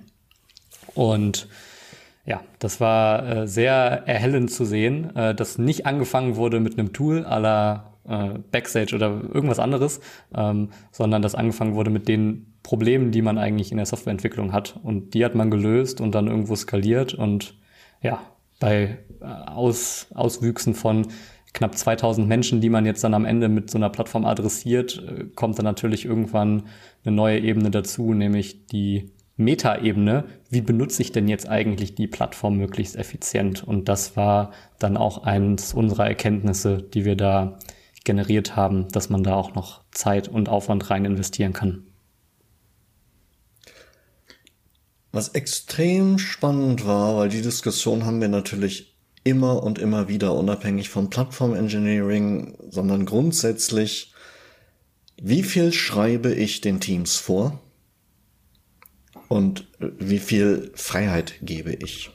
Und 0.95 1.49
ja, 2.25 2.40
das 2.59 2.81
war 2.81 3.28
äh, 3.28 3.47
sehr 3.47 3.75
erhellend 4.07 4.50
zu 4.50 4.64
sehen, 4.64 5.14
äh, 5.14 5.35
dass 5.35 5.59
nicht 5.59 5.85
angefangen 5.85 6.37
wurde 6.37 6.59
mit 6.59 6.78
einem 6.78 6.93
Tool 6.95 7.25
aller 7.25 7.93
äh, 8.09 8.38
Backstage 8.50 8.95
oder 8.95 9.09
irgendwas 9.33 9.59
anderes, 9.59 10.00
ähm, 10.35 10.71
sondern 10.90 11.23
dass 11.23 11.35
angefangen 11.35 11.75
wurde 11.75 11.90
mit 11.90 12.09
den 12.09 12.55
Problemen, 12.62 13.12
die 13.12 13.23
man 13.23 13.38
eigentlich 13.38 13.71
in 13.71 13.76
der 13.76 13.87
Softwareentwicklung 13.87 14.52
hat. 14.52 14.81
Und 14.83 15.14
die 15.14 15.25
hat 15.25 15.35
man 15.35 15.50
gelöst 15.50 16.00
und 16.00 16.14
dann 16.14 16.26
irgendwo 16.26 16.57
skaliert 16.57 17.14
und 17.14 17.55
ja, 18.02 18.21
bei 18.59 18.99
Aus, 19.26 20.06
Auswüchsen 20.14 20.75
von 20.75 21.09
knapp 21.52 21.76
2000 21.76 22.28
Menschen, 22.28 22.61
die 22.61 22.68
man 22.68 22.87
jetzt 22.87 23.02
dann 23.02 23.14
am 23.14 23.25
Ende 23.25 23.49
mit 23.49 23.71
so 23.71 23.78
einer 23.78 23.90
Plattform 23.90 24.25
adressiert, 24.25 25.02
äh, 25.06 25.25
kommt 25.35 25.59
dann 25.59 25.64
natürlich 25.64 26.04
irgendwann 26.04 26.64
eine 27.04 27.14
neue 27.14 27.40
Ebene 27.40 27.71
dazu, 27.71 28.12
nämlich 28.12 28.66
die 28.66 29.11
Meta-Ebene. 29.37 30.25
Wie 30.50 30.61
benutze 30.61 31.02
ich 31.02 31.12
denn 31.12 31.28
jetzt 31.28 31.49
eigentlich 31.49 31.95
die 31.95 32.06
Plattform 32.06 32.56
möglichst 32.56 32.97
effizient? 32.97 33.64
Und 33.64 33.88
das 33.88 34.16
war 34.16 34.52
dann 34.78 34.97
auch 34.97 35.25
eins 35.25 35.75
unserer 35.75 36.06
Erkenntnisse, 36.06 36.83
die 36.83 37.04
wir 37.04 37.16
da 37.16 37.59
generiert 38.04 38.56
haben, 38.56 38.88
dass 38.88 39.11
man 39.11 39.23
da 39.23 39.35
auch 39.35 39.54
noch 39.54 39.83
Zeit 39.90 40.28
und 40.28 40.49
Aufwand 40.49 40.90
rein 40.90 41.04
investieren 41.04 41.52
kann. 41.52 41.85
Was 45.12 45.30
extrem 45.30 46.18
spannend 46.18 46.87
war, 46.87 47.16
weil 47.16 47.28
die 47.30 47.42
Diskussion 47.42 48.04
haben 48.04 48.21
wir 48.21 48.28
natürlich 48.28 48.96
immer 49.26 49.62
und 49.62 49.78
immer 49.78 50.09
wieder, 50.09 50.35
unabhängig 50.35 50.88
von 50.88 51.11
Plattform 51.11 51.54
Engineering, 51.54 52.56
sondern 52.71 53.04
grundsätzlich, 53.04 54.12
wie 55.21 55.42
viel 55.42 55.73
schreibe 55.73 56.33
ich 56.33 56.61
den 56.61 56.80
Teams 56.80 57.16
vor? 57.16 57.61
und 59.28 59.66
wie 59.78 60.18
viel 60.18 60.73
Freiheit 60.75 61.35
gebe 61.42 61.73
ich. 61.73 62.11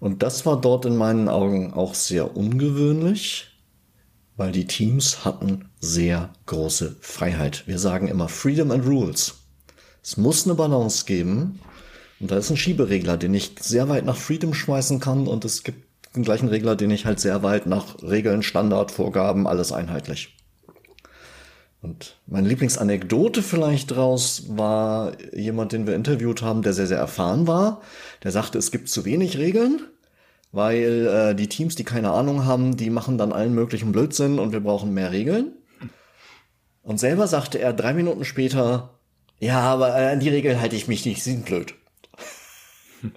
Und 0.00 0.22
das 0.22 0.44
war 0.46 0.60
dort 0.60 0.84
in 0.84 0.96
meinen 0.96 1.28
Augen 1.28 1.72
auch 1.72 1.94
sehr 1.94 2.36
ungewöhnlich, 2.36 3.46
weil 4.36 4.50
die 4.50 4.66
Teams 4.66 5.24
hatten 5.24 5.70
sehr 5.80 6.32
große 6.46 6.96
Freiheit. 7.00 7.66
Wir 7.66 7.78
sagen 7.78 8.08
immer 8.08 8.28
Freedom 8.28 8.70
and 8.72 8.84
Rules. 8.86 9.34
Es 10.02 10.16
muss 10.16 10.44
eine 10.44 10.54
Balance 10.54 11.04
geben. 11.04 11.60
Und 12.18 12.30
da 12.30 12.36
ist 12.36 12.50
ein 12.50 12.56
Schieberegler, 12.56 13.16
den 13.16 13.34
ich 13.34 13.52
sehr 13.60 13.88
weit 13.88 14.04
nach 14.04 14.16
Freedom 14.16 14.54
schmeißen 14.54 14.98
kann. 14.98 15.28
Und 15.28 15.44
es 15.44 15.62
gibt 15.62 15.86
den 16.14 16.22
gleichen 16.22 16.48
Regler, 16.48 16.76
den 16.76 16.90
ich 16.90 17.06
halt 17.06 17.20
sehr 17.20 17.42
weit 17.42 17.66
nach 17.66 18.02
Regeln, 18.02 18.42
Standard, 18.42 18.90
Vorgaben, 18.90 19.46
alles 19.46 19.72
einheitlich. 19.72 20.36
Und 21.82 22.16
meine 22.26 22.48
Lieblingsanekdote 22.48 23.42
vielleicht 23.42 23.90
draus 23.90 24.44
war 24.48 25.12
jemand, 25.34 25.72
den 25.72 25.86
wir 25.86 25.96
interviewt 25.96 26.40
haben, 26.40 26.62
der 26.62 26.74
sehr, 26.74 26.86
sehr 26.86 26.98
erfahren 26.98 27.48
war. 27.48 27.82
Der 28.22 28.30
sagte, 28.30 28.58
es 28.58 28.70
gibt 28.70 28.88
zu 28.88 29.04
wenig 29.04 29.36
Regeln, 29.36 29.80
weil 30.52 31.06
äh, 31.06 31.34
die 31.34 31.48
Teams, 31.48 31.74
die 31.74 31.82
keine 31.82 32.12
Ahnung 32.12 32.44
haben, 32.44 32.76
die 32.76 32.90
machen 32.90 33.18
dann 33.18 33.32
allen 33.32 33.52
möglichen 33.52 33.90
Blödsinn 33.90 34.38
und 34.38 34.52
wir 34.52 34.60
brauchen 34.60 34.94
mehr 34.94 35.10
Regeln. 35.10 35.52
Und 36.82 37.00
selber 37.00 37.26
sagte 37.26 37.58
er 37.58 37.72
drei 37.72 37.94
Minuten 37.94 38.24
später, 38.24 38.98
ja, 39.40 39.60
aber 39.60 39.94
an 39.94 40.20
die 40.20 40.28
Regeln 40.28 40.60
halte 40.60 40.76
ich 40.76 40.86
mich 40.86 41.04
nicht, 41.04 41.24
sie 41.24 41.32
sind 41.32 41.46
blöd. 41.46 41.74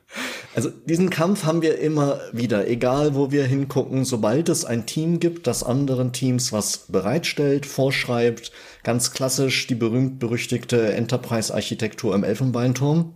Also 0.56 0.70
diesen 0.70 1.10
Kampf 1.10 1.44
haben 1.44 1.62
wir 1.62 1.80
immer 1.80 2.22
wieder, 2.32 2.66
egal 2.70 3.14
wo 3.14 3.30
wir 3.30 3.44
hingucken, 3.44 4.06
sobald 4.06 4.48
es 4.48 4.64
ein 4.64 4.86
Team 4.86 5.20
gibt, 5.20 5.48
das 5.48 5.64
anderen 5.64 6.14
Teams 6.14 6.54
was 6.54 6.88
bereitstellt, 6.88 7.66
vorschreibt, 7.66 8.54
ganz 8.82 9.12
klassisch 9.12 9.68
die 9.68 9.76
berühmt-berüchtigte 9.76 10.94
Enterprise-Architektur 10.94 12.16
im 12.16 12.24
Elfenbeinturm, 12.24 13.16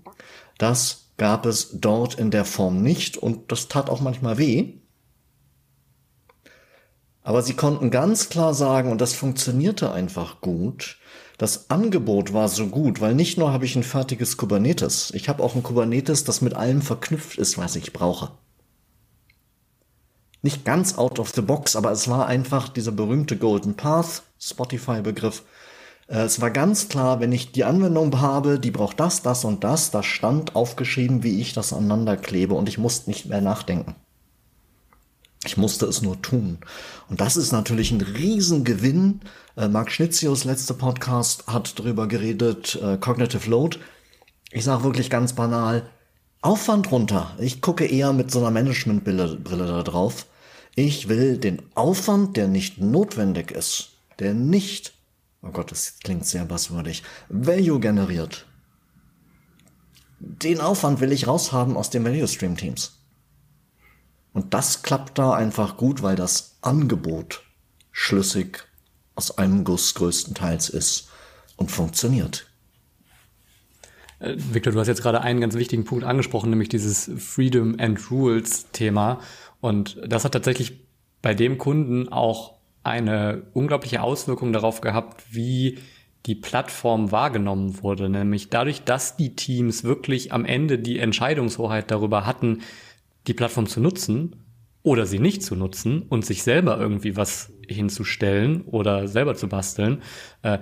das 0.58 1.12
gab 1.16 1.46
es 1.46 1.80
dort 1.80 2.16
in 2.16 2.30
der 2.30 2.44
Form 2.44 2.82
nicht 2.82 3.16
und 3.16 3.54
das 3.54 3.70
tat 3.70 3.90
auch 3.90 4.02
manchmal 4.02 4.38
weh. 4.38 4.74
Aber 7.24 7.42
sie 7.42 7.54
konnten 7.54 7.90
ganz 7.90 8.28
klar 8.28 8.54
sagen, 8.54 8.92
und 8.92 9.00
das 9.00 9.14
funktionierte 9.14 9.94
einfach 9.94 10.42
gut, 10.42 10.98
das 11.40 11.70
Angebot 11.70 12.34
war 12.34 12.50
so 12.50 12.68
gut, 12.68 13.00
weil 13.00 13.16
nicht 13.16 13.38
nur 13.38 13.54
habe 13.54 13.64
ich 13.64 13.76
ein 13.78 13.84
fertiges 13.84 14.36
Kubernetes, 14.36 15.12
ich 15.16 15.30
habe 15.30 15.42
auch 15.42 15.56
ein 15.56 15.64
Kubernetes, 15.64 16.26
das 16.26 16.42
mit 16.42 16.54
allem 16.54 16.82
verknüpft 16.82 17.38
ist, 17.38 17.58
was 17.58 17.78
ich 17.78 17.94
brauche. 17.94 18.32
Nicht 20.42 20.66
ganz 20.66 20.98
out 20.98 21.18
of 21.18 21.32
the 21.34 21.42
box, 21.42 21.78
aber 21.78 21.92
es 21.92 22.10
war 22.10 22.28
einfach 22.28 22.68
dieser 22.68 22.92
berühmte 22.92 23.38
Golden 23.38 23.76
Path, 23.76 24.24
Spotify-Begriff. 24.38 25.44
Äh, 26.08 26.24
es 26.24 26.42
war 26.42 26.52
ganz 26.52 26.90
klar, 26.90 27.22
wenn 27.22 27.32
ich 27.32 27.54
die 27.54 27.64
Anwendung 27.64 28.20
habe, 28.20 28.60
die 28.60 28.72
braucht 28.72 29.00
das, 29.00 29.22
das 29.22 29.46
und 29.46 29.64
das, 29.64 29.92
da 29.92 30.04
stand 30.04 30.58
aufgeschrieben, 30.58 31.24
wie 31.24 31.40
ich 31.40 31.54
das 31.54 31.72
aneinander 31.72 32.18
klebe 32.18 32.54
und 32.54 32.68
ich 32.68 32.78
musste 32.78 33.10
nicht 33.10 33.28
mehr 33.28 33.42
nachdenken. 33.42 33.96
Ich 35.46 35.56
musste 35.56 35.86
es 35.86 36.02
nur 36.02 36.22
tun. 36.22 36.58
Und 37.10 37.22
das 37.22 37.38
ist 37.38 37.54
natürlich 37.54 37.92
ein 37.92 38.02
Riesengewinn. 38.02 39.22
Äh, 39.60 39.68
Mark 39.68 39.92
Schnitzius, 39.92 40.46
letzter 40.46 40.74
Podcast, 40.74 41.46
hat 41.48 41.78
darüber 41.78 42.08
geredet, 42.08 42.80
äh, 42.82 42.98
Cognitive 42.98 43.50
Load. 43.50 43.78
Ich 44.52 44.64
sage 44.64 44.86
wirklich 44.86 45.10
ganz 45.10 45.34
banal, 45.34 45.90
Aufwand 46.40 46.90
runter. 46.94 47.36
Ich 47.40 47.60
gucke 47.60 47.86
eher 47.86 48.14
mit 48.14 48.32
so 48.32 48.40
einer 48.40 48.52
Managementbrille 48.52 49.36
Brille 49.36 49.68
da 49.68 49.84
drauf. 49.84 50.28
Ich 50.76 51.10
will 51.10 51.38
den 51.38 51.62
Aufwand, 51.76 52.38
der 52.38 52.48
nicht 52.48 52.78
notwendig 52.78 53.52
ist, 53.52 53.98
der 54.20 54.34
nicht, 54.34 54.94
oh 55.42 55.50
Gott, 55.50 55.74
das 55.74 56.00
klingt 56.06 56.26
sehr 56.26 56.46
basswürdig, 56.46 57.04
Value 57.28 57.82
generiert. 57.82 58.46
Den 60.20 60.62
Aufwand 60.62 61.02
will 61.02 61.12
ich 61.12 61.28
raushaben 61.28 61.76
aus 61.76 61.90
den 61.90 62.06
Value 62.06 62.30
Stream 62.30 62.56
Teams. 62.56 62.94
Und 64.32 64.54
das 64.54 64.84
klappt 64.84 65.18
da 65.18 65.34
einfach 65.34 65.76
gut, 65.76 66.02
weil 66.02 66.16
das 66.16 66.56
Angebot 66.62 67.44
schlüssig 67.92 68.69
aus 69.20 69.38
einem 69.38 69.66
Guss 69.66 69.96
größtenteils 69.96 70.70
ist 70.70 71.10
und 71.58 71.70
funktioniert. 71.70 72.48
Äh, 74.20 74.36
Victor, 74.38 74.72
du 74.72 74.80
hast 74.80 74.88
jetzt 74.88 75.02
gerade 75.02 75.20
einen 75.20 75.42
ganz 75.42 75.56
wichtigen 75.56 75.84
Punkt 75.84 76.06
angesprochen, 76.06 76.50
nämlich 76.50 76.70
dieses 76.70 77.12
Freedom 77.18 77.76
and 77.78 78.00
Rules 78.10 78.72
Thema. 78.72 79.20
Und 79.60 80.00
das 80.08 80.24
hat 80.24 80.32
tatsächlich 80.32 80.88
bei 81.22 81.34
dem 81.34 81.58
Kunden 81.58 82.08
auch 82.08 82.54
eine 82.84 83.44
unglaubliche 83.54 84.02
Auswirkung 84.02 84.54
darauf 84.54 84.80
gehabt, 84.80 85.26
wie 85.32 85.80
die 86.26 86.36
Plattform 86.36 87.12
wahrgenommen 87.12 87.84
wurde. 87.84 88.08
Nämlich 88.08 88.50
dadurch, 88.50 88.86
dass 88.86 89.18
die 89.18 89.36
Teams 89.36 89.84
wirklich 89.84 90.32
am 90.32 90.46
Ende 90.46 90.80
die 90.80 90.98
Entscheidungshoheit 90.98 91.92
darüber 91.92 92.26
hatten, 92.26 92.62
die 93.28 93.34
Plattform 93.34 93.68
zu 93.68 93.82
nutzen 93.82 94.38
oder 94.82 95.06
sie 95.06 95.20
nicht 95.20 95.44
zu 95.44 95.58
nutzen 95.58 96.04
und 96.04 96.26
sich 96.26 96.44
selber 96.44 96.80
irgendwie 96.80 97.18
was 97.18 97.52
hinzustellen 97.74 98.62
oder 98.62 99.08
selber 99.08 99.36
zu 99.36 99.48
basteln, 99.48 100.02
äh, 100.42 100.60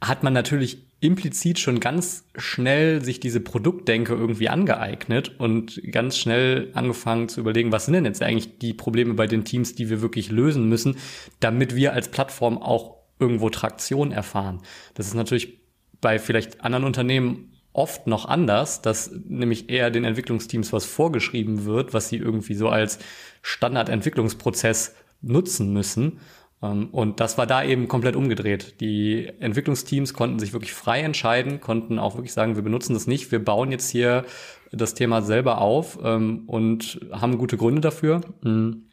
hat 0.00 0.22
man 0.22 0.32
natürlich 0.32 0.86
implizit 1.00 1.58
schon 1.58 1.80
ganz 1.80 2.24
schnell 2.36 3.02
sich 3.02 3.20
diese 3.20 3.40
Produktdenke 3.40 4.12
irgendwie 4.12 4.50
angeeignet 4.50 5.40
und 5.40 5.80
ganz 5.90 6.18
schnell 6.18 6.70
angefangen 6.74 7.28
zu 7.28 7.40
überlegen, 7.40 7.72
was 7.72 7.86
sind 7.86 7.94
denn 7.94 8.04
jetzt 8.04 8.22
eigentlich 8.22 8.58
die 8.58 8.74
Probleme 8.74 9.14
bei 9.14 9.26
den 9.26 9.44
Teams, 9.44 9.74
die 9.74 9.88
wir 9.88 10.02
wirklich 10.02 10.30
lösen 10.30 10.68
müssen, 10.68 10.96
damit 11.40 11.74
wir 11.74 11.94
als 11.94 12.10
Plattform 12.10 12.58
auch 12.58 12.96
irgendwo 13.18 13.48
Traktion 13.48 14.12
erfahren. 14.12 14.60
Das 14.94 15.06
ist 15.06 15.14
natürlich 15.14 15.60
bei 16.00 16.18
vielleicht 16.18 16.64
anderen 16.64 16.84
Unternehmen 16.84 17.50
oft 17.72 18.06
noch 18.06 18.26
anders, 18.26 18.82
dass 18.82 19.10
nämlich 19.28 19.70
eher 19.70 19.90
den 19.90 20.04
Entwicklungsteams 20.04 20.72
was 20.72 20.84
vorgeschrieben 20.84 21.64
wird, 21.64 21.94
was 21.94 22.08
sie 22.08 22.16
irgendwie 22.16 22.54
so 22.54 22.68
als 22.68 22.98
Standardentwicklungsprozess 23.42 24.94
nutzen 25.22 25.72
müssen. 25.72 26.20
Ähm, 26.62 26.88
und 26.90 27.20
das 27.20 27.38
war 27.38 27.46
da 27.46 27.62
eben 27.62 27.88
komplett 27.88 28.16
umgedreht. 28.16 28.80
Die 28.80 29.30
Entwicklungsteams 29.40 30.14
konnten 30.14 30.38
sich 30.38 30.52
wirklich 30.52 30.72
frei 30.72 31.00
entscheiden, 31.00 31.60
konnten 31.60 31.98
auch 31.98 32.16
wirklich 32.16 32.32
sagen, 32.32 32.56
wir 32.56 32.62
benutzen 32.62 32.94
das 32.94 33.06
nicht, 33.06 33.32
wir 33.32 33.44
bauen 33.44 33.70
jetzt 33.70 33.90
hier 33.90 34.24
das 34.72 34.94
Thema 34.94 35.22
selber 35.22 35.58
auf 35.58 35.98
ähm, 36.02 36.44
und 36.46 37.00
haben 37.12 37.38
gute 37.38 37.56
Gründe 37.56 37.80
dafür. 37.80 38.20
Mm. 38.42 38.84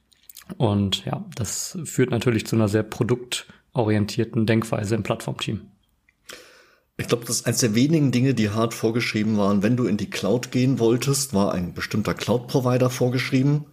Und 0.58 1.04
ja, 1.06 1.26
das 1.36 1.78
führt 1.84 2.10
natürlich 2.10 2.48
zu 2.48 2.56
einer 2.56 2.70
sehr 2.70 2.84
produktorientierten 2.84 4.46
Denkweise 4.46 4.96
im 4.96 5.04
Plattformteam. 5.04 5.62
Ich 6.96 7.08
glaube, 7.08 7.26
das 7.26 7.38
ist 7.38 7.46
eines 7.46 7.60
der 7.60 7.76
wenigen 7.76 8.12
Dinge, 8.12 8.34
die 8.34 8.50
hart 8.50 8.74
vorgeschrieben 8.74 9.38
waren. 9.38 9.62
Wenn 9.62 9.78
du 9.78 9.86
in 9.86 9.98
die 9.98 10.10
Cloud 10.10 10.52
gehen 10.52 10.80
wolltest, 10.80 11.34
war 11.34 11.54
ein 11.54 11.74
bestimmter 11.74 12.14
Cloud-Provider 12.14 12.90
vorgeschrieben 12.90 13.66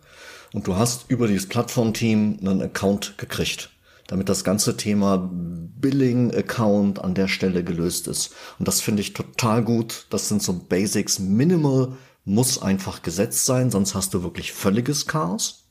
und 0.53 0.67
du 0.67 0.77
hast 0.77 1.11
über 1.11 1.27
dieses 1.27 1.49
Plattformteam 1.49 2.39
einen 2.41 2.61
Account 2.61 3.17
gekriegt, 3.17 3.71
damit 4.07 4.29
das 4.29 4.45
ganze 4.45 4.77
Thema 4.77 5.31
Billing-Account 5.31 6.99
an 7.03 7.15
der 7.15 7.29
Stelle 7.29 7.65
gelöst 7.65 8.09
ist. 8.09 8.35
Und 8.59 8.69
das 8.69 8.81
finde 8.81 9.03
ich 9.03 9.13
total 9.13 9.63
gut. 9.63 10.07
Das 10.11 10.29
sind 10.29 10.43
so 10.43 10.53
Basics. 10.53 11.19
Minimal 11.19 11.97
muss 12.25 12.61
einfach 12.61 13.03
gesetzt 13.03 13.45
sein, 13.45 13.71
sonst 13.71 13.95
hast 13.95 14.15
du 14.15 14.23
wirklich 14.23 14.53
völliges 14.53 15.07
Chaos. 15.07 15.65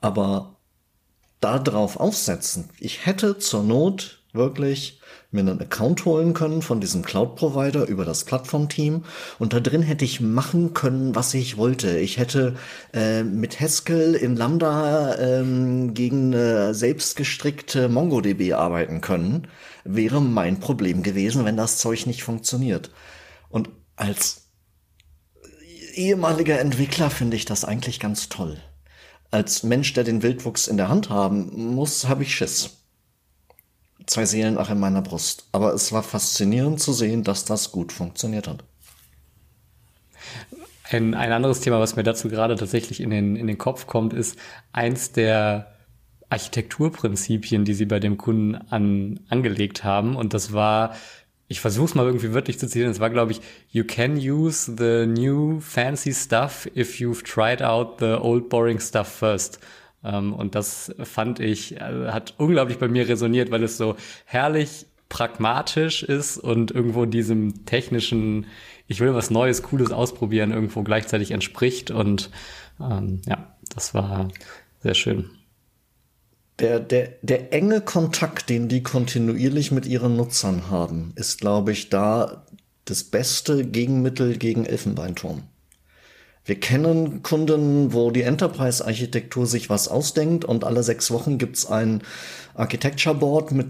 Aber 0.00 0.56
da 1.40 1.58
drauf 1.58 1.98
aufsetzen, 1.98 2.70
ich 2.78 3.06
hätte 3.06 3.38
zur 3.38 3.62
Not 3.62 4.22
wirklich 4.36 5.00
mir 5.30 5.40
einen 5.40 5.60
Account 5.60 6.04
holen 6.04 6.34
können 6.34 6.62
von 6.62 6.80
diesem 6.80 7.02
Cloud-Provider 7.02 7.86
über 7.86 8.04
das 8.04 8.24
Plattformteam 8.24 9.04
und 9.38 9.52
da 9.52 9.60
drin 9.60 9.82
hätte 9.82 10.04
ich 10.04 10.20
machen 10.20 10.74
können, 10.74 11.14
was 11.14 11.34
ich 11.34 11.56
wollte. 11.56 11.98
Ich 11.98 12.18
hätte 12.18 12.56
äh, 12.92 13.22
mit 13.22 13.60
Haskell 13.60 14.14
in 14.14 14.36
Lambda 14.36 15.16
ähm, 15.18 15.94
gegen 15.94 16.34
eine 16.34 16.74
selbstgestrickte 16.74 17.88
MongoDB 17.88 18.52
arbeiten 18.54 19.00
können. 19.00 19.48
Wäre 19.84 20.20
mein 20.20 20.58
Problem 20.60 21.02
gewesen, 21.02 21.44
wenn 21.44 21.56
das 21.56 21.78
Zeug 21.78 22.06
nicht 22.06 22.22
funktioniert. 22.22 22.90
Und 23.48 23.68
als 23.94 24.48
ehemaliger 25.94 26.58
Entwickler 26.58 27.10
finde 27.10 27.36
ich 27.36 27.44
das 27.44 27.64
eigentlich 27.64 28.00
ganz 28.00 28.28
toll. 28.28 28.58
Als 29.30 29.62
Mensch, 29.62 29.92
der 29.92 30.04
den 30.04 30.22
Wildwuchs 30.22 30.68
in 30.68 30.76
der 30.76 30.88
Hand 30.88 31.10
haben 31.10 31.74
muss, 31.74 32.06
habe 32.08 32.22
ich 32.22 32.34
Schiss 32.34 32.85
zwei 34.06 34.24
Seelen 34.24 34.56
auch 34.58 34.70
in 34.70 34.78
meiner 34.78 35.02
Brust. 35.02 35.48
Aber 35.52 35.74
es 35.74 35.92
war 35.92 36.02
faszinierend 36.02 36.80
zu 36.80 36.92
sehen, 36.92 37.24
dass 37.24 37.44
das 37.44 37.72
gut 37.72 37.92
funktioniert 37.92 38.48
hat. 38.48 38.64
Ein, 40.88 41.14
ein 41.14 41.32
anderes 41.32 41.60
Thema, 41.60 41.80
was 41.80 41.96
mir 41.96 42.04
dazu 42.04 42.28
gerade 42.28 42.54
tatsächlich 42.54 43.00
in 43.00 43.10
den, 43.10 43.36
in 43.36 43.48
den 43.48 43.58
Kopf 43.58 43.86
kommt, 43.86 44.12
ist 44.12 44.38
eins 44.72 45.10
der 45.12 45.72
Architekturprinzipien, 46.28 47.64
die 47.64 47.74
sie 47.74 47.86
bei 47.86 48.00
dem 48.00 48.16
Kunden 48.18 48.54
an, 48.54 49.20
angelegt 49.28 49.84
haben. 49.84 50.16
Und 50.16 50.32
das 50.34 50.52
war, 50.52 50.94
ich 51.48 51.60
versuche 51.60 51.86
es 51.86 51.94
mal 51.94 52.06
irgendwie 52.06 52.32
wörtlich 52.32 52.58
zu 52.58 52.66
zitieren, 52.66 52.90
es 52.90 53.00
war, 53.00 53.10
glaube 53.10 53.32
ich, 53.32 53.40
you 53.70 53.84
can 53.84 54.16
use 54.16 54.72
the 54.76 55.06
new 55.06 55.60
fancy 55.60 56.12
stuff 56.12 56.68
if 56.76 57.00
you've 57.00 57.24
tried 57.24 57.62
out 57.62 57.98
the 57.98 58.16
old 58.20 58.48
boring 58.48 58.80
stuff 58.80 59.08
first. 59.08 59.58
Ähm, 60.06 60.32
und 60.32 60.54
das 60.54 60.94
fand 61.02 61.40
ich, 61.40 61.76
äh, 61.76 62.08
hat 62.08 62.34
unglaublich 62.38 62.78
bei 62.78 62.88
mir 62.88 63.08
resoniert, 63.08 63.50
weil 63.50 63.62
es 63.62 63.76
so 63.76 63.96
herrlich 64.24 64.86
pragmatisch 65.08 66.02
ist 66.02 66.38
und 66.38 66.70
irgendwo 66.70 67.04
diesem 67.04 67.64
technischen, 67.64 68.46
ich 68.86 69.00
will 69.00 69.14
was 69.14 69.30
Neues, 69.30 69.62
Cooles 69.62 69.92
ausprobieren, 69.92 70.52
irgendwo 70.52 70.82
gleichzeitig 70.82 71.30
entspricht. 71.30 71.90
Und 71.90 72.30
ähm, 72.80 73.20
ja, 73.26 73.56
das 73.74 73.94
war 73.94 74.28
sehr 74.82 74.94
schön. 74.94 75.30
Der, 76.58 76.80
der, 76.80 77.12
der 77.20 77.52
enge 77.52 77.82
Kontakt, 77.82 78.48
den 78.48 78.68
die 78.68 78.82
kontinuierlich 78.82 79.72
mit 79.72 79.86
ihren 79.86 80.16
Nutzern 80.16 80.70
haben, 80.70 81.12
ist, 81.14 81.38
glaube 81.38 81.72
ich, 81.72 81.90
da 81.90 82.46
das 82.86 83.04
beste 83.04 83.66
Gegenmittel 83.66 84.38
gegen 84.38 84.64
Elfenbeinturm. 84.64 85.42
Wir 86.46 86.60
kennen 86.60 87.24
Kunden, 87.24 87.92
wo 87.92 88.12
die 88.12 88.22
Enterprise-Architektur 88.22 89.46
sich 89.46 89.68
was 89.68 89.88
ausdenkt 89.88 90.44
und 90.44 90.62
alle 90.62 90.84
sechs 90.84 91.10
Wochen 91.10 91.38
gibt's 91.38 91.66
ein 91.66 92.02
Architecture 92.54 93.16
Board, 93.16 93.50
mit, 93.50 93.66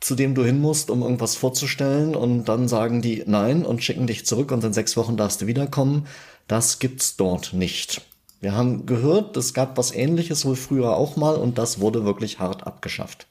zu 0.00 0.14
dem 0.14 0.34
du 0.34 0.44
hin 0.44 0.60
musst, 0.60 0.90
um 0.90 1.00
irgendwas 1.00 1.36
vorzustellen 1.36 2.14
und 2.14 2.44
dann 2.44 2.68
sagen 2.68 3.00
die 3.00 3.24
nein 3.26 3.64
und 3.64 3.82
schicken 3.82 4.06
dich 4.06 4.26
zurück 4.26 4.52
und 4.52 4.62
in 4.62 4.74
sechs 4.74 4.94
Wochen 4.98 5.16
darfst 5.16 5.40
du 5.40 5.46
wiederkommen. 5.46 6.06
Das 6.48 6.78
gibt's 6.78 7.16
dort 7.16 7.54
nicht. 7.54 8.02
Wir 8.40 8.54
haben 8.54 8.84
gehört, 8.84 9.34
es 9.38 9.54
gab 9.54 9.78
was 9.78 9.90
ähnliches 9.92 10.44
wohl 10.44 10.54
früher 10.54 10.96
auch 10.96 11.16
mal 11.16 11.34
und 11.34 11.56
das 11.56 11.80
wurde 11.80 12.04
wirklich 12.04 12.38
hart 12.38 12.66
abgeschafft. 12.66 13.26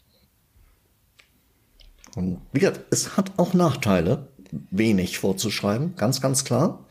Und 2.16 2.42
wie 2.52 2.60
gesagt, 2.60 2.82
es 2.90 3.16
hat 3.16 3.34
auch 3.38 3.54
Nachteile, 3.54 4.28
wenig 4.72 5.20
vorzuschreiben, 5.20 5.96
ganz, 5.98 6.20
ganz 6.20 6.44
klar. 6.46 6.87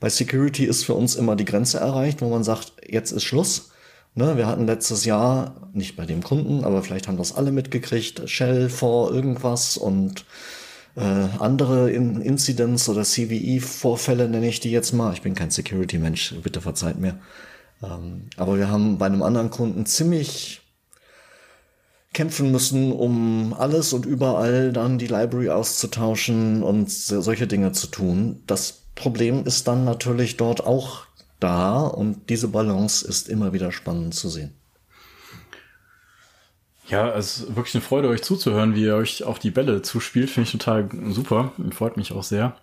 Bei 0.00 0.08
Security 0.08 0.64
ist 0.64 0.84
für 0.84 0.94
uns 0.94 1.14
immer 1.14 1.36
die 1.36 1.44
Grenze 1.44 1.78
erreicht, 1.78 2.20
wo 2.20 2.28
man 2.28 2.44
sagt, 2.44 2.72
jetzt 2.86 3.12
ist 3.12 3.24
Schluss. 3.24 3.70
Ne, 4.14 4.36
wir 4.36 4.46
hatten 4.46 4.66
letztes 4.66 5.04
Jahr, 5.04 5.68
nicht 5.74 5.96
bei 5.96 6.06
dem 6.06 6.22
Kunden, 6.22 6.64
aber 6.64 6.82
vielleicht 6.82 7.06
haben 7.06 7.18
das 7.18 7.34
alle 7.36 7.52
mitgekriegt, 7.52 8.28
Shell 8.28 8.70
vor 8.70 9.12
irgendwas 9.12 9.76
und 9.76 10.24
äh, 10.96 11.28
andere 11.38 11.90
in 11.90 12.22
Incidents 12.22 12.88
oder 12.88 13.02
CVE-Vorfälle 13.02 14.28
nenne 14.28 14.48
ich 14.48 14.60
die 14.60 14.70
jetzt 14.70 14.92
mal. 14.92 15.12
Ich 15.12 15.20
bin 15.20 15.34
kein 15.34 15.50
Security-Mensch, 15.50 16.34
bitte 16.42 16.62
verzeiht 16.62 16.98
mir. 16.98 17.18
Ähm, 17.82 18.30
aber 18.38 18.56
wir 18.56 18.70
haben 18.70 18.96
bei 18.96 19.04
einem 19.04 19.22
anderen 19.22 19.50
Kunden 19.50 19.84
ziemlich 19.84 20.62
kämpfen 22.14 22.50
müssen, 22.50 22.92
um 22.92 23.52
alles 23.52 23.92
und 23.92 24.06
überall 24.06 24.72
dann 24.72 24.96
die 24.96 25.06
Library 25.06 25.50
auszutauschen 25.50 26.62
und 26.62 26.90
solche 26.90 27.46
Dinge 27.46 27.72
zu 27.72 27.88
tun. 27.88 28.42
Das 28.46 28.85
Problem 28.96 29.44
ist 29.44 29.68
dann 29.68 29.84
natürlich 29.84 30.36
dort 30.36 30.66
auch 30.66 31.06
da 31.38 31.80
und 31.80 32.28
diese 32.28 32.48
Balance 32.48 33.06
ist 33.06 33.28
immer 33.28 33.52
wieder 33.52 33.70
spannend 33.70 34.14
zu 34.14 34.28
sehen. 34.28 34.54
Ja, 36.88 37.14
es 37.14 37.38
ist 37.38 37.56
wirklich 37.56 37.74
eine 37.74 37.82
Freude, 37.82 38.08
euch 38.08 38.22
zuzuhören, 38.22 38.74
wie 38.74 38.84
ihr 38.84 38.96
euch 38.96 39.24
auch 39.24 39.38
die 39.38 39.50
Bälle 39.50 39.82
zuspielt. 39.82 40.30
Finde 40.30 40.46
ich 40.46 40.52
total 40.52 40.88
super 41.10 41.52
und 41.58 41.74
freut 41.74 41.96
mich 41.96 42.12
auch 42.12 42.22
sehr 42.22 42.56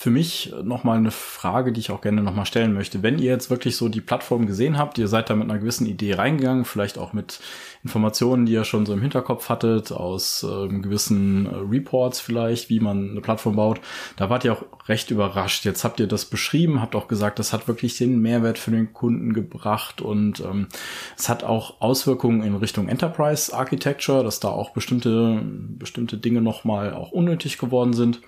für 0.00 0.10
mich 0.10 0.50
nochmal 0.62 0.96
eine 0.96 1.10
Frage, 1.10 1.72
die 1.72 1.80
ich 1.80 1.90
auch 1.90 2.00
gerne 2.00 2.22
nochmal 2.22 2.46
stellen 2.46 2.72
möchte. 2.72 3.02
Wenn 3.02 3.18
ihr 3.18 3.30
jetzt 3.30 3.50
wirklich 3.50 3.76
so 3.76 3.90
die 3.90 4.00
Plattform 4.00 4.46
gesehen 4.46 4.78
habt, 4.78 4.96
ihr 4.96 5.08
seid 5.08 5.28
da 5.28 5.36
mit 5.36 5.50
einer 5.50 5.58
gewissen 5.58 5.86
Idee 5.86 6.14
reingegangen, 6.14 6.64
vielleicht 6.64 6.96
auch 6.96 7.12
mit 7.12 7.40
Informationen, 7.82 8.44
die 8.44 8.52
ihr 8.52 8.64
schon 8.64 8.84
so 8.84 8.92
im 8.92 9.00
Hinterkopf 9.00 9.48
hattet, 9.48 9.90
aus 9.90 10.44
ähm, 10.48 10.82
gewissen 10.82 11.46
äh, 11.46 11.56
Reports 11.56 12.20
vielleicht, 12.20 12.68
wie 12.68 12.78
man 12.78 13.10
eine 13.10 13.20
Plattform 13.22 13.56
baut, 13.56 13.80
da 14.16 14.28
wart 14.28 14.44
ihr 14.44 14.52
auch 14.52 14.64
recht 14.88 15.10
überrascht. 15.10 15.64
Jetzt 15.64 15.82
habt 15.82 15.98
ihr 15.98 16.06
das 16.06 16.26
beschrieben, 16.26 16.82
habt 16.82 16.94
auch 16.94 17.08
gesagt, 17.08 17.38
das 17.38 17.54
hat 17.54 17.68
wirklich 17.68 17.96
den 17.96 18.20
Mehrwert 18.20 18.58
für 18.58 18.70
den 18.70 18.92
Kunden 18.92 19.32
gebracht 19.32 20.02
und 20.02 20.40
ähm, 20.40 20.68
es 21.16 21.30
hat 21.30 21.42
auch 21.42 21.80
Auswirkungen 21.80 22.42
in 22.42 22.54
Richtung 22.54 22.88
Enterprise 22.88 23.54
Architecture, 23.54 24.22
dass 24.22 24.40
da 24.40 24.48
auch 24.48 24.70
bestimmte, 24.70 25.40
bestimmte 25.42 26.18
Dinge 26.18 26.42
nochmal 26.42 26.92
auch 26.92 27.12
unnötig 27.12 27.56
geworden 27.56 27.94
sind. 27.94 28.20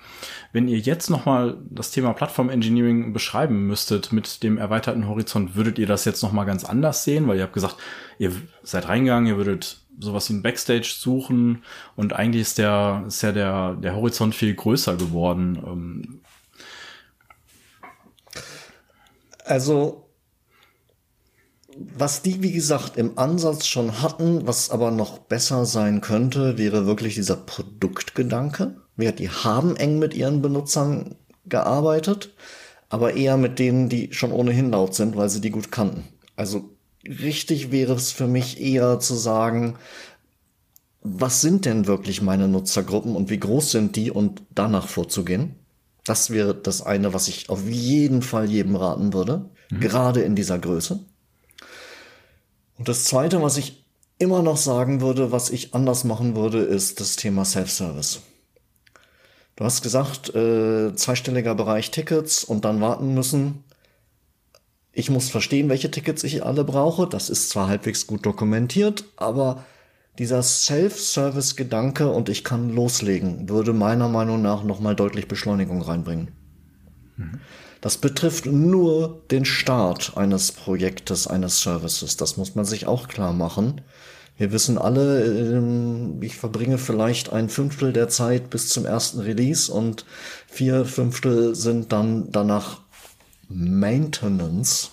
Wenn 0.52 0.68
ihr 0.68 0.78
jetzt 0.78 1.10
nochmal 1.10 1.58
das 1.68 1.90
Thema 1.90 2.14
Plattform 2.14 2.48
Engineering 2.48 3.12
beschreiben 3.12 3.66
müsstet 3.66 4.12
mit 4.12 4.42
dem 4.42 4.56
erweiterten 4.56 5.08
Horizont, 5.08 5.56
würdet 5.56 5.78
ihr 5.78 5.86
das 5.86 6.04
jetzt 6.04 6.22
nochmal 6.22 6.46
ganz 6.46 6.64
anders 6.64 7.04
sehen? 7.04 7.28
Weil 7.28 7.36
ihr 7.36 7.42
habt 7.42 7.52
gesagt, 7.52 7.76
ihr 8.18 8.32
seid 8.62 8.88
reingegangen, 8.88 9.26
ihr 9.26 9.38
würdet 9.46 9.78
sowas 9.98 10.28
wie 10.30 10.34
ein 10.34 10.42
Backstage 10.42 10.94
suchen 10.96 11.62
und 11.96 12.12
eigentlich 12.12 12.42
ist 12.42 12.58
der, 12.58 13.04
ist 13.06 13.22
ja 13.22 13.32
der, 13.32 13.74
der 13.74 13.96
Horizont 13.96 14.34
viel 14.34 14.54
größer 14.54 14.96
geworden. 14.96 15.62
Ähm. 15.66 16.20
Also, 19.44 20.08
was 21.76 22.22
die, 22.22 22.42
wie 22.42 22.52
gesagt, 22.52 22.96
im 22.96 23.18
Ansatz 23.18 23.66
schon 23.66 24.00
hatten, 24.02 24.46
was 24.46 24.70
aber 24.70 24.90
noch 24.90 25.18
besser 25.18 25.66
sein 25.66 26.00
könnte, 26.00 26.58
wäre 26.58 26.86
wirklich 26.86 27.14
dieser 27.14 27.36
Produktgedanke. 27.36 28.76
Die 28.96 29.30
haben 29.30 29.76
eng 29.76 29.98
mit 29.98 30.14
ihren 30.14 30.42
Benutzern 30.42 31.16
gearbeitet, 31.46 32.34
aber 32.88 33.14
eher 33.14 33.36
mit 33.36 33.58
denen, 33.58 33.88
die 33.88 34.12
schon 34.12 34.32
ohnehin 34.32 34.70
laut 34.70 34.94
sind, 34.94 35.16
weil 35.16 35.28
sie 35.28 35.40
die 35.40 35.50
gut 35.50 35.72
kannten. 35.72 36.04
Also 36.36 36.71
richtig 37.06 37.70
wäre 37.70 37.94
es 37.94 38.12
für 38.12 38.26
mich 38.26 38.60
eher 38.60 39.00
zu 39.00 39.14
sagen, 39.14 39.76
was 41.02 41.40
sind 41.40 41.64
denn 41.64 41.86
wirklich 41.86 42.22
meine 42.22 42.48
Nutzergruppen 42.48 43.16
und 43.16 43.28
wie 43.28 43.40
groß 43.40 43.72
sind 43.72 43.96
die 43.96 44.10
und 44.10 44.42
danach 44.54 44.88
vorzugehen. 44.88 45.56
Das 46.04 46.30
wäre 46.30 46.54
das 46.54 46.82
eine, 46.82 47.12
was 47.12 47.28
ich 47.28 47.48
auf 47.48 47.68
jeden 47.68 48.22
Fall 48.22 48.50
jedem 48.50 48.76
raten 48.76 49.12
würde, 49.12 49.50
mhm. 49.70 49.80
gerade 49.80 50.22
in 50.22 50.36
dieser 50.36 50.58
Größe. 50.58 51.00
Und 52.78 52.88
das 52.88 53.04
zweite, 53.04 53.42
was 53.42 53.56
ich 53.56 53.84
immer 54.18 54.42
noch 54.42 54.56
sagen 54.56 55.00
würde, 55.00 55.32
was 55.32 55.50
ich 55.50 55.74
anders 55.74 56.04
machen 56.04 56.36
würde, 56.36 56.58
ist 56.58 57.00
das 57.00 57.16
Thema 57.16 57.44
Self-Service. 57.44 58.20
Du 59.56 59.64
hast 59.64 59.82
gesagt, 59.82 60.34
äh, 60.34 60.94
zweistelliger 60.94 61.54
Bereich 61.54 61.90
Tickets 61.90 62.42
und 62.44 62.64
dann 62.64 62.80
warten 62.80 63.14
müssen. 63.14 63.64
Ich 64.92 65.10
muss 65.10 65.30
verstehen, 65.30 65.68
welche 65.68 65.90
Tickets 65.90 66.22
ich 66.22 66.44
alle 66.44 66.64
brauche. 66.64 67.06
Das 67.06 67.30
ist 67.30 67.48
zwar 67.48 67.68
halbwegs 67.68 68.06
gut 68.06 68.26
dokumentiert, 68.26 69.04
aber 69.16 69.64
dieser 70.18 70.42
Self-Service-Gedanke 70.42 72.10
und 72.10 72.28
ich 72.28 72.44
kann 72.44 72.68
loslegen, 72.68 73.48
würde 73.48 73.72
meiner 73.72 74.08
Meinung 74.08 74.42
nach 74.42 74.62
nochmal 74.62 74.94
deutlich 74.94 75.26
Beschleunigung 75.26 75.80
reinbringen. 75.80 76.32
Mhm. 77.16 77.40
Das 77.80 77.96
betrifft 77.96 78.46
nur 78.46 79.22
den 79.30 79.44
Start 79.44 80.16
eines 80.16 80.52
Projektes, 80.52 81.26
eines 81.26 81.62
Services. 81.62 82.16
Das 82.16 82.36
muss 82.36 82.54
man 82.54 82.64
sich 82.64 82.86
auch 82.86 83.08
klar 83.08 83.32
machen. 83.32 83.80
Wir 84.36 84.52
wissen 84.52 84.78
alle, 84.78 85.24
ähm, 85.24 86.22
ich 86.22 86.36
verbringe 86.36 86.78
vielleicht 86.78 87.32
ein 87.32 87.48
Fünftel 87.48 87.92
der 87.92 88.08
Zeit 88.08 88.50
bis 88.50 88.68
zum 88.68 88.86
ersten 88.86 89.20
Release 89.20 89.72
und 89.72 90.04
vier 90.46 90.84
Fünftel 90.84 91.54
sind 91.54 91.92
dann 91.92 92.30
danach 92.30 92.81
Maintenance. 93.54 94.90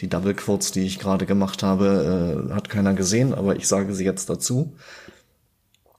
Die 0.00 0.08
Double 0.08 0.34
Quotes, 0.34 0.72
die 0.72 0.82
ich 0.82 0.98
gerade 0.98 1.26
gemacht 1.26 1.62
habe, 1.62 2.46
äh, 2.50 2.52
hat 2.52 2.68
keiner 2.68 2.94
gesehen, 2.94 3.34
aber 3.34 3.56
ich 3.56 3.68
sage 3.68 3.94
sie 3.94 4.04
jetzt 4.04 4.28
dazu. 4.28 4.74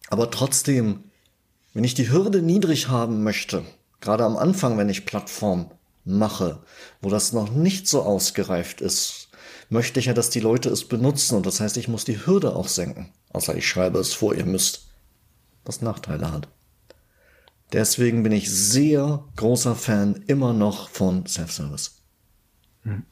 Aber 0.09 0.29
trotzdem, 0.29 1.05
wenn 1.73 1.83
ich 1.83 1.93
die 1.93 2.11
Hürde 2.11 2.41
niedrig 2.41 2.89
haben 2.89 3.23
möchte, 3.23 3.63
gerade 4.01 4.25
am 4.25 4.37
Anfang, 4.37 4.77
wenn 4.77 4.89
ich 4.89 5.05
Plattform 5.05 5.71
mache, 6.05 6.59
wo 7.01 7.09
das 7.09 7.33
noch 7.33 7.51
nicht 7.51 7.87
so 7.87 8.03
ausgereift 8.03 8.81
ist, 8.81 9.29
möchte 9.69 9.99
ich 9.99 10.07
ja, 10.07 10.13
dass 10.13 10.29
die 10.29 10.39
Leute 10.39 10.69
es 10.69 10.87
benutzen 10.87 11.35
und 11.35 11.45
das 11.45 11.59
heißt, 11.59 11.77
ich 11.77 11.87
muss 11.87 12.05
die 12.05 12.25
Hürde 12.25 12.55
auch 12.55 12.67
senken. 12.67 13.11
Außer 13.31 13.55
ich 13.55 13.67
schreibe 13.67 13.99
es 13.99 14.13
vor, 14.13 14.35
ihr 14.35 14.45
müsst, 14.45 14.87
was 15.65 15.81
Nachteile 15.81 16.31
hat. 16.31 16.47
Deswegen 17.71 18.21
bin 18.21 18.31
ich 18.31 18.51
sehr 18.51 19.23
großer 19.35 19.75
Fan 19.75 20.23
immer 20.27 20.53
noch 20.53 20.89
von 20.89 21.25
Self-Service. 21.25 22.02
Hm. 22.83 23.03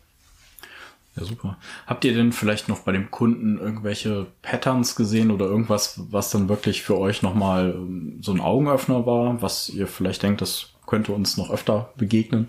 Ja, 1.16 1.26
super. 1.26 1.58
Habt 1.88 2.06
ihr 2.06 2.14
denn 2.14 2.32
vielleicht 2.32 2.70
noch 2.70 2.80
bei 2.80 2.94
dem 2.94 3.12
Kunden 3.12 3.58
irgendwelche 3.58 4.28
Patterns 4.42 4.96
gesehen 4.96 5.30
oder 5.30 5.46
irgendwas, 5.46 6.00
was 6.10 6.30
dann 6.30 6.48
wirklich 6.48 6.84
für 6.84 6.98
euch 6.98 7.22
nochmal 7.22 7.74
ähm, 7.76 8.20
so 8.22 8.32
ein 8.32 8.40
Augenöffner 8.40 9.06
war, 9.06 9.42
was 9.42 9.70
ihr 9.70 9.88
vielleicht 9.88 10.24
denkt, 10.24 10.42
das 10.42 10.70
könnte 10.86 11.12
uns 11.12 11.36
noch 11.36 11.50
öfter 11.50 11.94
begegnen? 11.98 12.48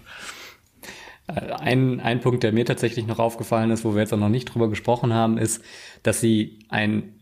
Äh, 1.27 1.53
ein, 1.53 1.99
ein 2.01 2.21
Punkt, 2.21 2.45
der 2.45 2.53
mir 2.53 2.65
tatsächlich 2.65 3.07
noch 3.07 3.19
aufgefallen 3.19 3.71
ist, 3.73 3.85
wo 3.85 3.95
wir 3.95 4.03
jetzt 4.03 4.13
auch 4.13 4.19
noch 4.19 4.29
nicht 4.29 4.47
drüber 4.47 4.69
gesprochen 4.69 5.13
haben, 5.13 5.39
ist, 5.39 5.63
dass 6.05 6.21
sie 6.21 6.61
ein, 6.69 7.15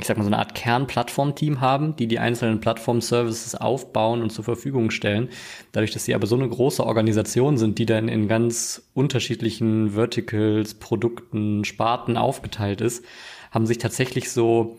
ich 0.00 0.06
sag 0.06 0.16
mal, 0.16 0.24
so 0.24 0.28
eine 0.28 0.38
Art 0.38 0.54
Kernplattformteam 0.54 1.60
haben, 1.60 1.96
die 1.96 2.06
die 2.06 2.18
einzelnen 2.18 2.60
Plattform-Services 2.60 3.54
aufbauen 3.54 4.22
und 4.22 4.30
zur 4.30 4.44
Verfügung 4.44 4.90
stellen. 4.90 5.28
Dadurch, 5.72 5.92
dass 5.92 6.04
sie 6.04 6.14
aber 6.14 6.26
so 6.26 6.36
eine 6.36 6.48
große 6.48 6.84
Organisation 6.84 7.58
sind, 7.58 7.78
die 7.78 7.86
dann 7.86 8.08
in 8.08 8.28
ganz 8.28 8.90
unterschiedlichen 8.94 9.90
Verticals, 9.90 10.74
Produkten, 10.74 11.64
Sparten 11.64 12.16
aufgeteilt 12.16 12.80
ist, 12.80 13.04
haben 13.50 13.66
sich 13.66 13.78
tatsächlich 13.78 14.30
so, 14.30 14.78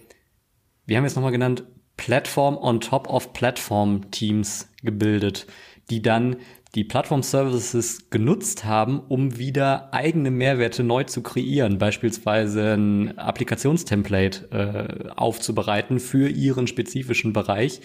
wir 0.86 0.98
haben 0.98 1.04
jetzt 1.04 1.16
nochmal 1.16 1.32
genannt, 1.32 1.64
Platform 1.98 2.58
on 2.58 2.82
top 2.82 3.08
of 3.08 3.34
Platform 3.34 4.10
Teams 4.12 4.70
gebildet, 4.82 5.46
die 5.90 6.02
dann 6.02 6.38
die 6.76 6.84
Plattform-Services 6.84 8.10
genutzt 8.10 8.64
haben, 8.64 9.00
um 9.00 9.38
wieder 9.38 9.94
eigene 9.94 10.32
Mehrwerte 10.32 10.84
neu 10.84 11.04
zu 11.04 11.22
kreieren, 11.22 11.78
beispielsweise 11.78 12.74
ein 12.74 13.18
Applikationstemplate 13.18 14.52
äh, 14.52 15.10
aufzubereiten 15.10 16.00
für 16.00 16.30
ihren 16.30 16.68
spezifischen 16.68 17.34
Bereich 17.34 17.82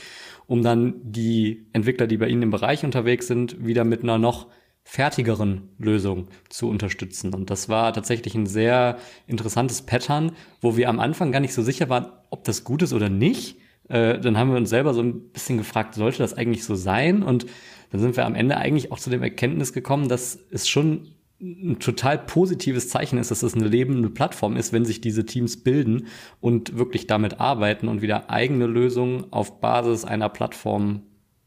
um 0.46 0.62
dann 0.62 0.94
die 1.02 1.66
Entwickler, 1.72 2.06
die 2.06 2.16
bei 2.16 2.28
Ihnen 2.28 2.42
im 2.42 2.50
Bereich 2.50 2.84
unterwegs 2.84 3.26
sind, 3.26 3.64
wieder 3.64 3.84
mit 3.84 4.02
einer 4.02 4.18
noch 4.18 4.46
fertigeren 4.84 5.70
Lösung 5.78 6.28
zu 6.48 6.68
unterstützen. 6.68 7.34
Und 7.34 7.50
das 7.50 7.68
war 7.68 7.92
tatsächlich 7.92 8.36
ein 8.36 8.46
sehr 8.46 8.98
interessantes 9.26 9.82
Pattern, 9.82 10.32
wo 10.60 10.76
wir 10.76 10.88
am 10.88 11.00
Anfang 11.00 11.32
gar 11.32 11.40
nicht 11.40 11.54
so 11.54 11.62
sicher 11.62 11.88
waren, 11.88 12.06
ob 12.30 12.44
das 12.44 12.62
gut 12.62 12.82
ist 12.82 12.92
oder 12.92 13.08
nicht. 13.08 13.58
Äh, 13.88 14.18
dann 14.18 14.36
haben 14.36 14.50
wir 14.50 14.56
uns 14.56 14.70
selber 14.70 14.94
so 14.94 15.02
ein 15.02 15.30
bisschen 15.30 15.58
gefragt, 15.58 15.94
sollte 15.94 16.18
das 16.18 16.34
eigentlich 16.34 16.64
so 16.64 16.74
sein? 16.74 17.22
Und 17.22 17.46
dann 17.90 18.00
sind 18.00 18.16
wir 18.16 18.26
am 18.26 18.34
Ende 18.34 18.56
eigentlich 18.56 18.92
auch 18.92 18.98
zu 18.98 19.10
dem 19.10 19.22
Erkenntnis 19.22 19.72
gekommen, 19.72 20.08
dass 20.08 20.38
es 20.50 20.68
schon 20.68 21.08
ein 21.40 21.78
total 21.78 22.18
positives 22.18 22.88
Zeichen 22.88 23.18
ist, 23.18 23.30
dass 23.30 23.42
es 23.42 23.54
eine 23.54 23.68
lebende 23.68 24.08
Plattform 24.08 24.56
ist, 24.56 24.72
wenn 24.72 24.86
sich 24.86 25.02
diese 25.02 25.26
Teams 25.26 25.62
bilden 25.62 26.06
und 26.40 26.78
wirklich 26.78 27.06
damit 27.06 27.40
arbeiten 27.40 27.88
und 27.88 28.00
wieder 28.00 28.30
eigene 28.30 28.66
Lösungen 28.66 29.26
auf 29.32 29.60
Basis 29.60 30.04
einer 30.04 30.30
Plattform 30.30 31.02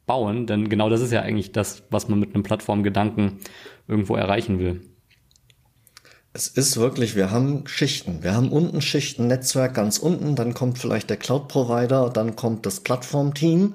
bauen. 0.06 0.46
Denn 0.46 0.70
genau 0.70 0.90
das 0.90 1.02
ist 1.02 1.12
ja 1.12 1.22
eigentlich 1.22 1.52
das, 1.52 1.84
was 1.90 2.08
man 2.08 2.20
mit 2.20 2.36
einem 2.36 2.44
Plattformgedanken 2.44 3.40
irgendwo 3.88 4.16
erreichen 4.16 4.60
will. 4.60 4.82
Es 6.32 6.48
ist 6.48 6.78
wirklich, 6.78 7.16
wir 7.16 7.32
haben 7.32 7.66
Schichten. 7.68 8.22
Wir 8.22 8.36
haben 8.36 8.52
unten 8.52 8.82
Schichten, 8.82 9.28
Netzwerk 9.28 9.74
ganz 9.74 9.98
unten, 9.98 10.36
dann 10.36 10.54
kommt 10.54 10.78
vielleicht 10.78 11.10
der 11.10 11.18
Cloud-Provider, 11.18 12.10
dann 12.12 12.36
kommt 12.36 12.66
das 12.66 12.82
Plattform-Team 12.82 13.74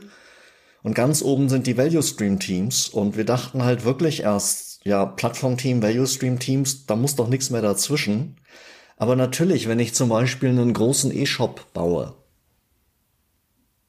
und 0.82 0.94
ganz 0.94 1.22
oben 1.22 1.48
sind 1.48 1.66
die 1.66 1.76
Value-Stream-Teams 1.76 2.88
und 2.90 3.16
wir 3.16 3.24
dachten 3.24 3.64
halt 3.64 3.84
wirklich 3.84 4.22
erst, 4.22 4.80
ja, 4.84 5.04
Plattform-Team, 5.04 5.82
Value-Stream-Teams, 5.82 6.86
da 6.86 6.94
muss 6.94 7.16
doch 7.16 7.28
nichts 7.28 7.50
mehr 7.50 7.62
dazwischen. 7.62 8.36
Aber 8.96 9.16
natürlich, 9.16 9.66
wenn 9.66 9.80
ich 9.80 9.94
zum 9.94 10.08
Beispiel 10.08 10.50
einen 10.50 10.72
großen 10.74 11.10
E-Shop 11.16 11.72
baue 11.72 12.14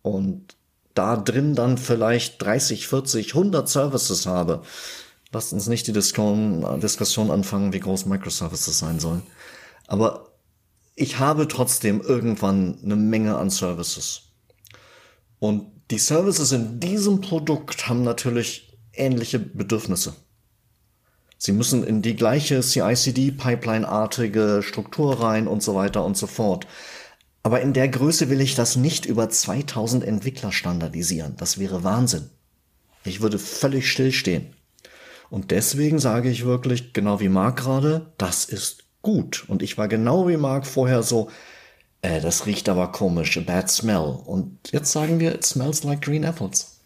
und 0.01 0.55
da 0.95 1.17
drin 1.17 1.53
dann 1.53 1.77
vielleicht 1.77 2.41
30, 2.41 2.87
40, 2.87 3.35
100 3.35 3.69
Services 3.69 4.25
habe, 4.25 4.63
lasst 5.35 5.51
uns 5.51 5.67
nicht 5.67 5.85
die 5.85 5.91
Diskussion, 5.91 6.63
anfangen, 6.63 7.73
wie 7.73 7.81
groß 7.81 8.05
Microservices 8.05 8.79
sein 8.79 9.01
sollen. 9.01 9.23
Aber 9.85 10.29
ich 10.95 11.19
habe 11.19 11.49
trotzdem 11.49 11.99
irgendwann 11.99 12.79
eine 12.81 12.95
Menge 12.95 13.37
an 13.37 13.49
Services. 13.49 14.29
Und 15.39 15.69
die 15.91 15.99
Services 15.99 16.53
in 16.53 16.79
diesem 16.79 17.19
Produkt 17.19 17.89
haben 17.89 18.03
natürlich 18.03 18.77
ähnliche 18.93 19.39
Bedürfnisse. 19.39 20.15
Sie 21.37 21.51
müssen 21.51 21.83
in 21.83 22.01
die 22.01 22.15
gleiche 22.15 22.61
CICD-Pipeline-artige 22.61 24.61
Struktur 24.63 25.21
rein 25.21 25.47
und 25.47 25.61
so 25.61 25.75
weiter 25.75 26.05
und 26.05 26.15
so 26.15 26.27
fort. 26.27 26.65
Aber 27.43 27.59
in 27.59 27.73
der 27.73 27.89
Größe 27.89 28.29
will 28.29 28.39
ich 28.39 28.55
das 28.55 28.77
nicht 28.77 29.05
über 29.05 29.29
2000 29.29 30.05
Entwickler 30.05 30.53
standardisieren. 30.53 31.35
Das 31.35 31.59
wäre 31.59 31.83
Wahnsinn. 31.83 32.29
Ich 33.03 33.19
würde 33.19 33.37
völlig 33.37 33.91
stillstehen. 33.91 34.54
Und 35.35 35.51
deswegen 35.51 35.99
sage 35.99 36.29
ich 36.29 36.45
wirklich, 36.45 36.93
genau 36.93 37.19
wie 37.19 37.27
Marc 37.27 37.57
gerade, 37.57 38.13
das 38.17 38.45
ist 38.45 38.85
gut. 39.01 39.43
Und 39.49 39.63
ich 39.63 39.77
war 39.77 39.89
genau 39.89 40.29
wie 40.29 40.37
Marc 40.37 40.65
vorher 40.65 41.03
so, 41.03 41.29
äh, 42.01 42.21
das 42.21 42.45
riecht 42.45 42.69
aber 42.69 42.93
komisch, 42.93 43.37
a 43.37 43.41
bad 43.41 43.69
smell. 43.69 44.17
Und 44.25 44.57
jetzt 44.71 44.93
sagen 44.93 45.19
wir, 45.19 45.35
it 45.35 45.45
smells 45.45 45.83
like 45.83 46.01
green 46.01 46.23
apples. 46.23 46.79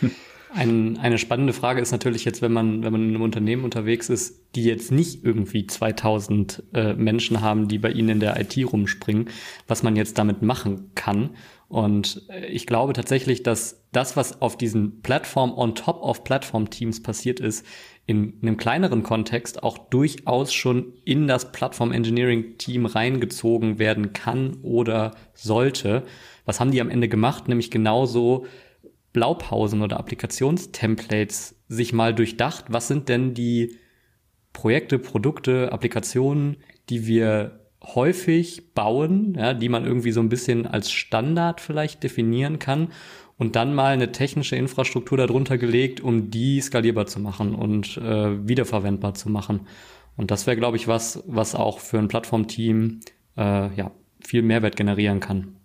Ein, 0.54 0.96
eine 0.98 1.18
spannende 1.18 1.52
Frage 1.52 1.80
ist 1.80 1.90
natürlich 1.90 2.24
jetzt, 2.24 2.40
wenn 2.40 2.52
man, 2.52 2.84
wenn 2.84 2.92
man 2.92 3.02
in 3.02 3.08
einem 3.08 3.22
Unternehmen 3.22 3.64
unterwegs 3.64 4.08
ist, 4.08 4.36
die 4.54 4.62
jetzt 4.62 4.92
nicht 4.92 5.24
irgendwie 5.24 5.66
2000 5.66 6.62
äh, 6.72 6.94
Menschen 6.94 7.40
haben, 7.40 7.66
die 7.66 7.78
bei 7.78 7.90
ihnen 7.90 8.10
in 8.10 8.20
der 8.20 8.40
IT 8.40 8.56
rumspringen, 8.64 9.28
was 9.66 9.82
man 9.82 9.96
jetzt 9.96 10.18
damit 10.18 10.42
machen 10.42 10.92
kann. 10.94 11.30
Und 11.72 12.28
äh, 12.28 12.44
ich 12.48 12.66
glaube 12.66 12.92
tatsächlich, 12.92 13.42
dass 13.42 13.82
das, 13.92 14.14
was 14.14 14.42
auf 14.42 14.58
diesen 14.58 15.00
Plattform 15.00 15.56
on 15.56 15.74
top 15.74 16.02
of 16.02 16.22
Plattform 16.22 16.68
Teams 16.68 17.02
passiert 17.02 17.40
ist, 17.40 17.64
in 18.04 18.34
einem 18.42 18.58
kleineren 18.58 19.02
Kontext 19.02 19.62
auch 19.62 19.78
durchaus 19.78 20.52
schon 20.52 20.92
in 21.06 21.26
das 21.26 21.50
Plattform 21.50 21.92
Engineering 21.92 22.58
Team 22.58 22.84
reingezogen 22.84 23.78
werden 23.78 24.12
kann 24.12 24.58
oder 24.60 25.12
sollte. 25.32 26.02
Was 26.44 26.60
haben 26.60 26.72
die 26.72 26.80
am 26.82 26.90
Ende 26.90 27.08
gemacht? 27.08 27.48
Nämlich 27.48 27.70
genauso 27.70 28.44
Blaupausen 29.14 29.80
oder 29.80 29.98
Applikationstemplates 29.98 31.58
sich 31.68 31.94
mal 31.94 32.14
durchdacht, 32.14 32.66
was 32.68 32.86
sind 32.86 33.08
denn 33.08 33.32
die 33.32 33.78
Projekte, 34.52 34.98
Produkte, 34.98 35.72
Applikationen, 35.72 36.58
die 36.90 37.06
wir 37.06 37.61
häufig 37.82 38.74
bauen, 38.74 39.34
ja, 39.38 39.54
die 39.54 39.68
man 39.68 39.84
irgendwie 39.84 40.12
so 40.12 40.20
ein 40.20 40.28
bisschen 40.28 40.66
als 40.66 40.90
Standard 40.90 41.60
vielleicht 41.60 42.02
definieren 42.02 42.58
kann 42.58 42.88
und 43.38 43.56
dann 43.56 43.74
mal 43.74 43.92
eine 43.92 44.12
technische 44.12 44.56
Infrastruktur 44.56 45.18
darunter 45.18 45.58
gelegt, 45.58 46.00
um 46.00 46.30
die 46.30 46.60
skalierbar 46.60 47.06
zu 47.06 47.20
machen 47.20 47.54
und 47.54 47.96
äh, 47.96 48.46
wiederverwendbar 48.46 49.14
zu 49.14 49.28
machen. 49.30 49.66
Und 50.16 50.30
das 50.30 50.46
wäre, 50.46 50.56
glaube 50.56 50.76
ich, 50.76 50.88
was, 50.88 51.22
was 51.26 51.54
auch 51.54 51.80
für 51.80 51.98
ein 51.98 52.08
Plattformteam 52.08 53.00
äh, 53.36 53.74
ja, 53.74 53.90
viel 54.20 54.42
Mehrwert 54.42 54.76
generieren 54.76 55.20
kann. 55.20 55.56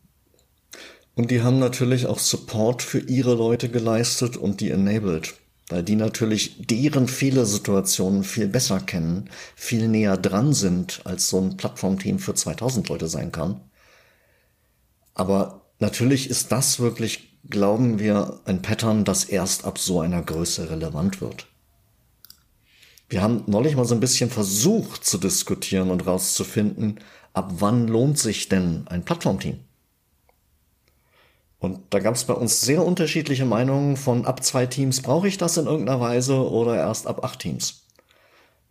Und 1.16 1.32
die 1.32 1.42
haben 1.42 1.60
natürlich 1.60 2.06
auch 2.06 2.20
Support 2.20 2.82
für 2.82 3.00
ihre 3.00 3.36
Leute 3.36 3.70
geleistet 3.70 4.38
und 4.38 4.62
die 4.62 4.70
enabled. 4.70 5.34
Weil 5.70 5.84
die 5.84 5.98
natürlich 5.98 6.66
deren 6.66 7.08
Fehlersituationen 7.08 8.24
viel 8.24 8.48
besser 8.48 8.80
kennen, 8.80 9.30
viel 9.56 9.88
näher 9.90 10.16
dran 10.16 10.54
sind, 10.54 11.02
als 11.04 11.30
so 11.30 11.42
ein 11.42 11.58
Plattformteam 11.58 12.20
für 12.20 12.34
2000 12.34 12.88
Leute 12.88 13.08
sein 13.08 13.34
kann. 13.34 13.60
Aber 15.14 15.66
natürlich 15.80 16.30
ist 16.30 16.52
das 16.52 16.80
wirklich, 16.80 17.40
glauben 17.50 18.00
wir, 18.00 18.40
ein 18.46 18.62
Pattern, 18.62 19.04
das 19.04 19.26
erst 19.26 19.66
ab 19.66 19.78
so 19.78 20.00
einer 20.00 20.22
Größe 20.22 20.70
relevant 20.70 21.20
wird. 21.20 21.48
Wir 23.10 23.22
haben 23.22 23.44
neulich 23.48 23.76
mal 23.76 23.86
so 23.86 23.96
ein 23.96 24.02
bisschen 24.02 24.30
versucht 24.30 25.06
zu 25.06 25.18
diskutieren 25.18 25.92
und 25.92 26.06
rauszufinden, 26.06 27.00
ab 27.34 27.52
wann 27.60 27.88
lohnt 27.88 28.20
sich 28.20 28.48
denn 28.48 28.88
ein 28.88 29.04
Plattformteam? 29.04 29.60
Und 31.60 31.80
da 31.90 32.00
gab 32.00 32.16
es 32.16 32.26
bei 32.26 32.34
uns 32.34 32.62
sehr 32.62 32.86
unterschiedliche 32.86 33.46
Meinungen 33.46 33.98
von 33.98 34.26
ab 34.26 34.44
zwei 34.44 34.68
Teams 34.68 35.02
brauche 35.02 35.28
ich 35.28 35.38
das 35.38 35.58
in 35.58 35.66
irgendeiner 35.66 36.00
Weise 36.00 36.50
oder 36.50 36.76
erst 36.76 37.08
ab 37.08 37.24
acht 37.24 37.40
Teams. 37.40 37.88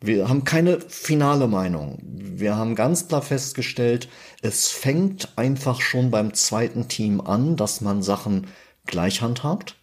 Wir 0.01 0.29
haben 0.29 0.45
keine 0.45 0.81
finale 0.81 1.49
Meinung. 1.49 1.99
Wir 2.03 2.57
haben 2.57 2.75
ganz 2.75 3.09
klar 3.09 3.23
festgestellt, 3.23 4.09
es 4.43 4.69
fängt 4.69 5.37
einfach 5.37 5.81
schon 5.81 6.11
beim 6.11 6.35
zweiten 6.35 6.87
Team 6.87 7.21
an, 7.21 7.57
dass 7.57 7.81
man 7.81 8.03
Sachen 8.03 8.47
gleich 8.85 9.23
handhabt. 9.23 9.77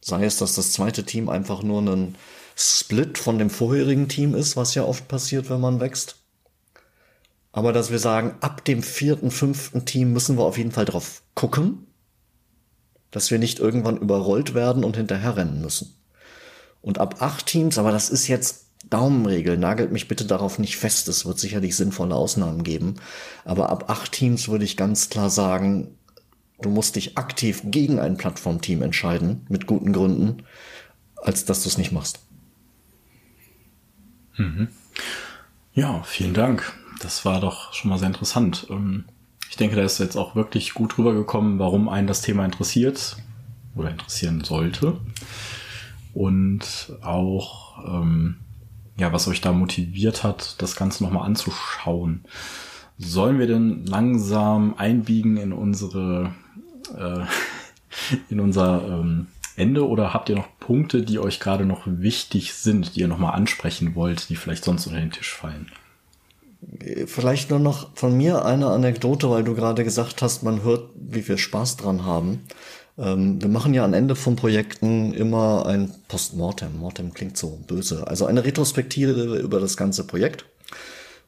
Sei 0.00 0.24
es, 0.24 0.38
dass 0.38 0.54
das 0.54 0.72
zweite 0.72 1.04
Team 1.04 1.28
einfach 1.28 1.62
nur 1.62 1.82
ein 1.82 2.16
Split 2.56 3.18
von 3.18 3.38
dem 3.38 3.50
vorherigen 3.50 4.08
Team 4.08 4.34
ist, 4.34 4.56
was 4.56 4.74
ja 4.74 4.84
oft 4.84 5.06
passiert, 5.06 5.50
wenn 5.50 5.60
man 5.60 5.80
wächst. 5.80 6.23
Aber 7.54 7.72
dass 7.72 7.92
wir 7.92 8.00
sagen, 8.00 8.34
ab 8.40 8.64
dem 8.64 8.82
vierten, 8.82 9.30
fünften 9.30 9.84
Team 9.84 10.12
müssen 10.12 10.36
wir 10.36 10.42
auf 10.42 10.58
jeden 10.58 10.72
Fall 10.72 10.86
drauf 10.86 11.22
gucken, 11.34 11.86
dass 13.12 13.30
wir 13.30 13.38
nicht 13.38 13.60
irgendwann 13.60 13.96
überrollt 13.96 14.54
werden 14.54 14.82
und 14.82 14.96
hinterherrennen 14.96 15.60
müssen. 15.60 15.94
Und 16.82 16.98
ab 16.98 17.22
acht 17.22 17.46
Teams, 17.46 17.78
aber 17.78 17.92
das 17.92 18.10
ist 18.10 18.26
jetzt 18.26 18.66
Daumenregel, 18.90 19.56
nagelt 19.56 19.92
mich 19.92 20.08
bitte 20.08 20.24
darauf 20.24 20.58
nicht 20.58 20.76
fest, 20.76 21.06
es 21.06 21.26
wird 21.26 21.38
sicherlich 21.38 21.76
sinnvolle 21.76 22.16
Ausnahmen 22.16 22.64
geben, 22.64 22.96
aber 23.44 23.70
ab 23.70 23.88
acht 23.88 24.10
Teams 24.10 24.48
würde 24.48 24.64
ich 24.64 24.76
ganz 24.76 25.08
klar 25.08 25.30
sagen, 25.30 25.96
du 26.60 26.70
musst 26.70 26.96
dich 26.96 27.16
aktiv 27.16 27.62
gegen 27.66 28.00
ein 28.00 28.16
Plattformteam 28.16 28.82
entscheiden, 28.82 29.46
mit 29.48 29.68
guten 29.68 29.92
Gründen, 29.92 30.42
als 31.22 31.44
dass 31.44 31.62
du 31.62 31.68
es 31.68 31.78
nicht 31.78 31.92
machst. 31.92 32.18
Mhm. 34.36 34.68
Ja, 35.72 36.02
vielen 36.02 36.34
Dank 36.34 36.74
das 37.00 37.24
war 37.24 37.40
doch 37.40 37.72
schon 37.72 37.90
mal 37.90 37.98
sehr 37.98 38.08
interessant. 38.08 38.66
Ähm, 38.70 39.04
ich 39.50 39.56
denke, 39.56 39.76
da 39.76 39.82
ist 39.82 39.98
jetzt 39.98 40.16
auch 40.16 40.34
wirklich 40.34 40.74
gut 40.74 40.98
rübergekommen, 40.98 41.58
warum 41.58 41.88
einen 41.88 42.06
das 42.06 42.22
Thema 42.22 42.44
interessiert 42.44 43.16
oder 43.76 43.90
interessieren 43.90 44.42
sollte. 44.42 44.98
Und 46.12 46.92
auch, 47.02 47.78
ähm, 47.86 48.36
ja, 48.96 49.12
was 49.12 49.28
euch 49.28 49.40
da 49.40 49.52
motiviert 49.52 50.22
hat, 50.22 50.60
das 50.62 50.76
Ganze 50.76 51.04
nochmal 51.04 51.26
anzuschauen. 51.26 52.24
Sollen 52.98 53.38
wir 53.38 53.46
denn 53.46 53.84
langsam 53.86 54.74
einbiegen 54.76 55.36
in 55.36 55.52
unsere, 55.52 56.32
äh, 56.96 57.24
in 58.28 58.40
unser 58.40 58.86
ähm, 58.88 59.26
Ende 59.56 59.88
oder 59.88 60.12
habt 60.12 60.28
ihr 60.28 60.36
noch 60.36 60.48
Punkte, 60.58 61.02
die 61.02 61.18
euch 61.18 61.38
gerade 61.38 61.64
noch 61.64 61.82
wichtig 61.86 62.54
sind, 62.54 62.96
die 62.96 63.00
ihr 63.00 63.08
nochmal 63.08 63.34
ansprechen 63.34 63.94
wollt, 63.94 64.28
die 64.30 64.36
vielleicht 64.36 64.64
sonst 64.64 64.86
unter 64.86 65.00
den 65.00 65.12
Tisch 65.12 65.32
fallen? 65.32 65.70
Vielleicht 67.06 67.50
nur 67.50 67.58
noch 67.58 67.96
von 67.96 68.16
mir 68.16 68.44
eine 68.44 68.68
Anekdote, 68.68 69.30
weil 69.30 69.44
du 69.44 69.54
gerade 69.54 69.84
gesagt 69.84 70.22
hast, 70.22 70.42
man 70.42 70.62
hört, 70.62 70.90
wie 70.94 71.26
wir 71.26 71.38
Spaß 71.38 71.76
dran 71.76 72.04
haben. 72.04 72.42
Ähm, 72.98 73.40
wir 73.40 73.48
machen 73.48 73.74
ja 73.74 73.84
am 73.84 73.94
Ende 73.94 74.16
von 74.16 74.36
Projekten 74.36 75.14
immer 75.14 75.66
ein 75.66 75.92
Postmortem. 76.08 76.78
Mortem 76.78 77.12
klingt 77.14 77.36
so 77.36 77.58
böse. 77.66 78.06
Also 78.06 78.26
eine 78.26 78.44
Retrospektive 78.44 79.38
über 79.38 79.60
das 79.60 79.76
ganze 79.76 80.06
Projekt. 80.06 80.46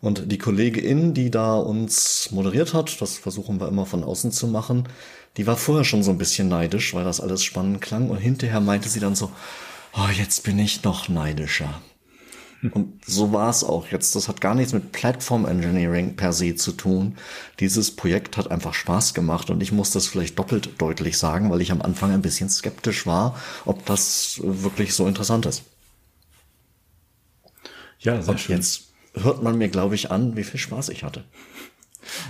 Und 0.00 0.30
die 0.30 0.38
Kollegin, 0.38 1.14
die 1.14 1.30
da 1.30 1.56
uns 1.56 2.30
moderiert 2.30 2.74
hat, 2.74 3.00
das 3.00 3.16
versuchen 3.16 3.60
wir 3.60 3.68
immer 3.68 3.86
von 3.86 4.04
außen 4.04 4.30
zu 4.30 4.46
machen, 4.46 4.88
Die 5.36 5.46
war 5.46 5.56
vorher 5.56 5.84
schon 5.84 6.02
so 6.02 6.10
ein 6.10 6.18
bisschen 6.18 6.48
neidisch, 6.48 6.94
weil 6.94 7.04
das 7.04 7.20
alles 7.20 7.44
spannend 7.44 7.80
klang. 7.80 8.08
Und 8.10 8.18
hinterher 8.18 8.60
meinte 8.60 8.88
sie 8.88 9.00
dann 9.00 9.14
so, 9.14 9.30
oh, 9.94 10.08
jetzt 10.16 10.44
bin 10.44 10.58
ich 10.58 10.82
noch 10.82 11.08
neidischer. 11.08 11.80
Und 12.62 13.04
so 13.04 13.32
war 13.32 13.50
es 13.50 13.64
auch 13.64 13.88
jetzt. 13.88 14.16
Das 14.16 14.28
hat 14.28 14.40
gar 14.40 14.54
nichts 14.54 14.72
mit 14.72 14.92
Platform 14.92 15.44
Engineering 15.46 16.16
per 16.16 16.32
se 16.32 16.54
zu 16.54 16.72
tun. 16.72 17.16
Dieses 17.60 17.94
Projekt 17.94 18.36
hat 18.36 18.50
einfach 18.50 18.74
Spaß 18.74 19.14
gemacht 19.14 19.50
und 19.50 19.62
ich 19.62 19.72
muss 19.72 19.90
das 19.90 20.06
vielleicht 20.06 20.38
doppelt 20.38 20.70
deutlich 20.78 21.18
sagen, 21.18 21.50
weil 21.50 21.60
ich 21.60 21.70
am 21.70 21.82
Anfang 21.82 22.12
ein 22.12 22.22
bisschen 22.22 22.48
skeptisch 22.48 23.06
war, 23.06 23.36
ob 23.64 23.84
das 23.86 24.40
wirklich 24.42 24.94
so 24.94 25.06
interessant 25.06 25.46
ist. 25.46 25.64
Ja, 28.00 28.20
sehr 28.20 28.32
und 28.32 28.40
schön. 28.40 28.56
Jetzt 28.56 28.92
hört 29.14 29.42
man 29.42 29.58
mir, 29.58 29.68
glaube 29.68 29.94
ich, 29.94 30.10
an, 30.10 30.36
wie 30.36 30.44
viel 30.44 30.60
Spaß 30.60 30.88
ich 30.90 31.04
hatte. 31.04 31.24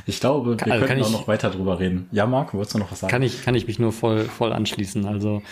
Ich 0.06 0.20
glaube, 0.20 0.58
wir 0.58 0.72
also 0.72 0.86
können 0.86 1.02
auch 1.02 1.10
noch 1.10 1.28
weiter 1.28 1.50
drüber 1.50 1.78
reden. 1.78 2.08
Ja, 2.12 2.26
Marc, 2.26 2.54
wolltest 2.54 2.74
du 2.74 2.78
noch 2.78 2.90
was 2.90 3.00
sagen? 3.00 3.10
Kann 3.10 3.22
ich, 3.22 3.44
kann 3.44 3.54
ich 3.54 3.66
mich 3.66 3.78
nur 3.78 3.92
voll, 3.92 4.24
voll 4.24 4.52
anschließen. 4.52 5.04
Also 5.04 5.42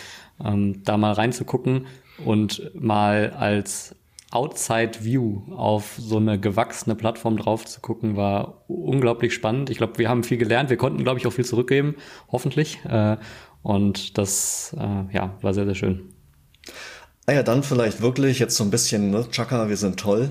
ähm, 0.43 0.83
da 0.83 0.97
mal 0.97 1.13
reinzugucken 1.13 1.85
und 2.25 2.71
mal 2.73 3.31
als 3.31 3.95
Outside 4.31 5.03
View 5.03 5.43
auf 5.55 5.95
so 5.97 6.17
eine 6.17 6.39
gewachsene 6.39 6.95
Plattform 6.95 7.37
drauf 7.37 7.65
zu 7.65 7.79
gucken, 7.79 8.17
war 8.17 8.63
unglaublich 8.67 9.33
spannend. 9.33 9.69
Ich 9.69 9.77
glaube, 9.77 9.97
wir 9.97 10.09
haben 10.09 10.23
viel 10.23 10.37
gelernt. 10.37 10.69
Wir 10.69 10.77
konnten, 10.77 11.03
glaube 11.03 11.19
ich, 11.19 11.27
auch 11.27 11.33
viel 11.33 11.45
zurückgeben, 11.45 11.95
hoffentlich. 12.31 12.83
Äh, 12.85 13.17
und 13.61 14.17
das 14.17 14.75
äh, 14.77 15.13
ja, 15.13 15.37
war 15.41 15.53
sehr, 15.53 15.65
sehr 15.65 15.75
schön. 15.75 16.13
Ah 17.27 17.33
ja, 17.33 17.43
dann 17.43 17.63
vielleicht 17.63 18.01
wirklich 18.01 18.39
jetzt 18.39 18.55
so 18.55 18.63
ein 18.63 18.71
bisschen, 18.71 19.09
ne, 19.09 19.27
Chaka, 19.31 19.69
wir 19.69 19.77
sind 19.77 19.99
toll. 19.99 20.29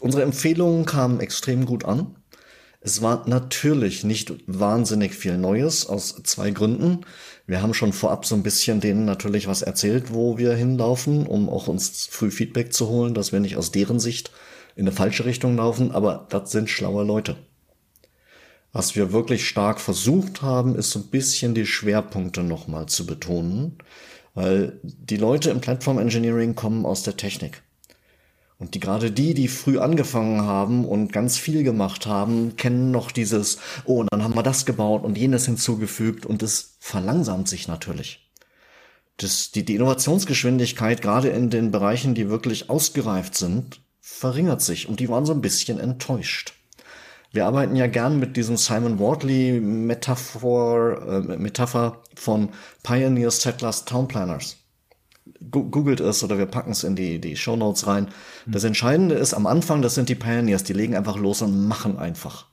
Unsere 0.00 0.22
Empfehlungen 0.22 0.86
kamen 0.86 1.20
extrem 1.20 1.66
gut 1.66 1.84
an. 1.84 2.16
Es 2.80 3.02
war 3.02 3.28
natürlich 3.28 4.04
nicht 4.04 4.32
wahnsinnig 4.46 5.14
viel 5.14 5.36
Neues 5.36 5.86
aus 5.86 6.22
zwei 6.24 6.50
Gründen. 6.50 7.00
Wir 7.46 7.62
haben 7.62 7.74
schon 7.74 7.92
vorab 7.92 8.26
so 8.26 8.34
ein 8.34 8.42
bisschen 8.42 8.80
denen 8.80 9.04
natürlich 9.04 9.46
was 9.46 9.62
erzählt, 9.62 10.12
wo 10.12 10.38
wir 10.38 10.54
hinlaufen, 10.54 11.26
um 11.26 11.48
auch 11.48 11.68
uns 11.68 12.06
früh 12.10 12.30
Feedback 12.30 12.72
zu 12.72 12.88
holen, 12.88 13.14
dass 13.14 13.32
wir 13.32 13.40
nicht 13.40 13.56
aus 13.56 13.72
deren 13.72 13.98
Sicht 14.00 14.30
in 14.76 14.86
eine 14.86 14.92
falsche 14.92 15.24
Richtung 15.24 15.56
laufen, 15.56 15.90
aber 15.90 16.26
das 16.30 16.52
sind 16.52 16.70
schlaue 16.70 17.04
Leute. 17.04 17.36
Was 18.72 18.94
wir 18.94 19.12
wirklich 19.12 19.48
stark 19.48 19.80
versucht 19.80 20.42
haben, 20.42 20.76
ist 20.76 20.90
so 20.90 21.00
ein 21.00 21.10
bisschen 21.10 21.54
die 21.54 21.66
Schwerpunkte 21.66 22.42
nochmal 22.42 22.86
zu 22.86 23.04
betonen, 23.04 23.78
weil 24.34 24.78
die 24.82 25.16
Leute 25.16 25.50
im 25.50 25.60
Platform 25.60 25.98
Engineering 25.98 26.54
kommen 26.54 26.86
aus 26.86 27.02
der 27.02 27.16
Technik. 27.16 27.62
Und 28.60 28.74
die 28.74 28.80
gerade 28.80 29.10
die, 29.10 29.32
die 29.32 29.48
früh 29.48 29.78
angefangen 29.78 30.42
haben 30.42 30.84
und 30.84 31.14
ganz 31.14 31.38
viel 31.38 31.62
gemacht 31.64 32.06
haben, 32.06 32.56
kennen 32.56 32.90
noch 32.90 33.10
dieses, 33.10 33.58
oh, 33.86 34.00
und 34.00 34.08
dann 34.12 34.22
haben 34.22 34.34
wir 34.34 34.42
das 34.42 34.66
gebaut 34.66 35.02
und 35.02 35.16
jenes 35.16 35.46
hinzugefügt 35.46 36.26
und 36.26 36.42
es 36.42 36.76
verlangsamt 36.78 37.48
sich 37.48 37.68
natürlich. 37.68 38.30
Das, 39.16 39.50
die, 39.50 39.64
die 39.64 39.76
Innovationsgeschwindigkeit, 39.76 41.00
gerade 41.00 41.30
in 41.30 41.48
den 41.48 41.70
Bereichen, 41.70 42.14
die 42.14 42.28
wirklich 42.28 42.68
ausgereift 42.68 43.34
sind, 43.34 43.80
verringert 44.02 44.60
sich 44.60 44.90
und 44.90 45.00
die 45.00 45.08
waren 45.08 45.24
so 45.24 45.32
ein 45.32 45.40
bisschen 45.40 45.80
enttäuscht. 45.80 46.52
Wir 47.32 47.46
arbeiten 47.46 47.76
ja 47.76 47.86
gern 47.86 48.18
mit 48.18 48.36
diesem 48.36 48.58
Simon 48.58 48.98
Wardley 48.98 49.58
Metaphor, 49.58 51.00
äh, 51.30 51.36
Metapher 51.38 52.02
von 52.14 52.50
Pioneers, 52.82 53.40
Settlers, 53.40 53.86
Town 53.86 54.06
Planners 54.06 54.59
googelt 55.50 56.00
es 56.00 56.22
oder 56.22 56.38
wir 56.38 56.46
packen 56.46 56.72
es 56.72 56.84
in 56.84 56.96
die, 56.96 57.20
die 57.20 57.36
Show 57.36 57.56
Notes 57.56 57.86
rein. 57.86 58.08
Das 58.46 58.64
Entscheidende 58.64 59.14
ist 59.14 59.34
am 59.34 59.46
Anfang, 59.46 59.82
das 59.82 59.94
sind 59.94 60.08
die 60.08 60.14
Pioneers, 60.14 60.64
die 60.64 60.72
legen 60.72 60.96
einfach 60.96 61.16
los 61.16 61.42
und 61.42 61.66
machen 61.66 61.98
einfach. 61.98 62.46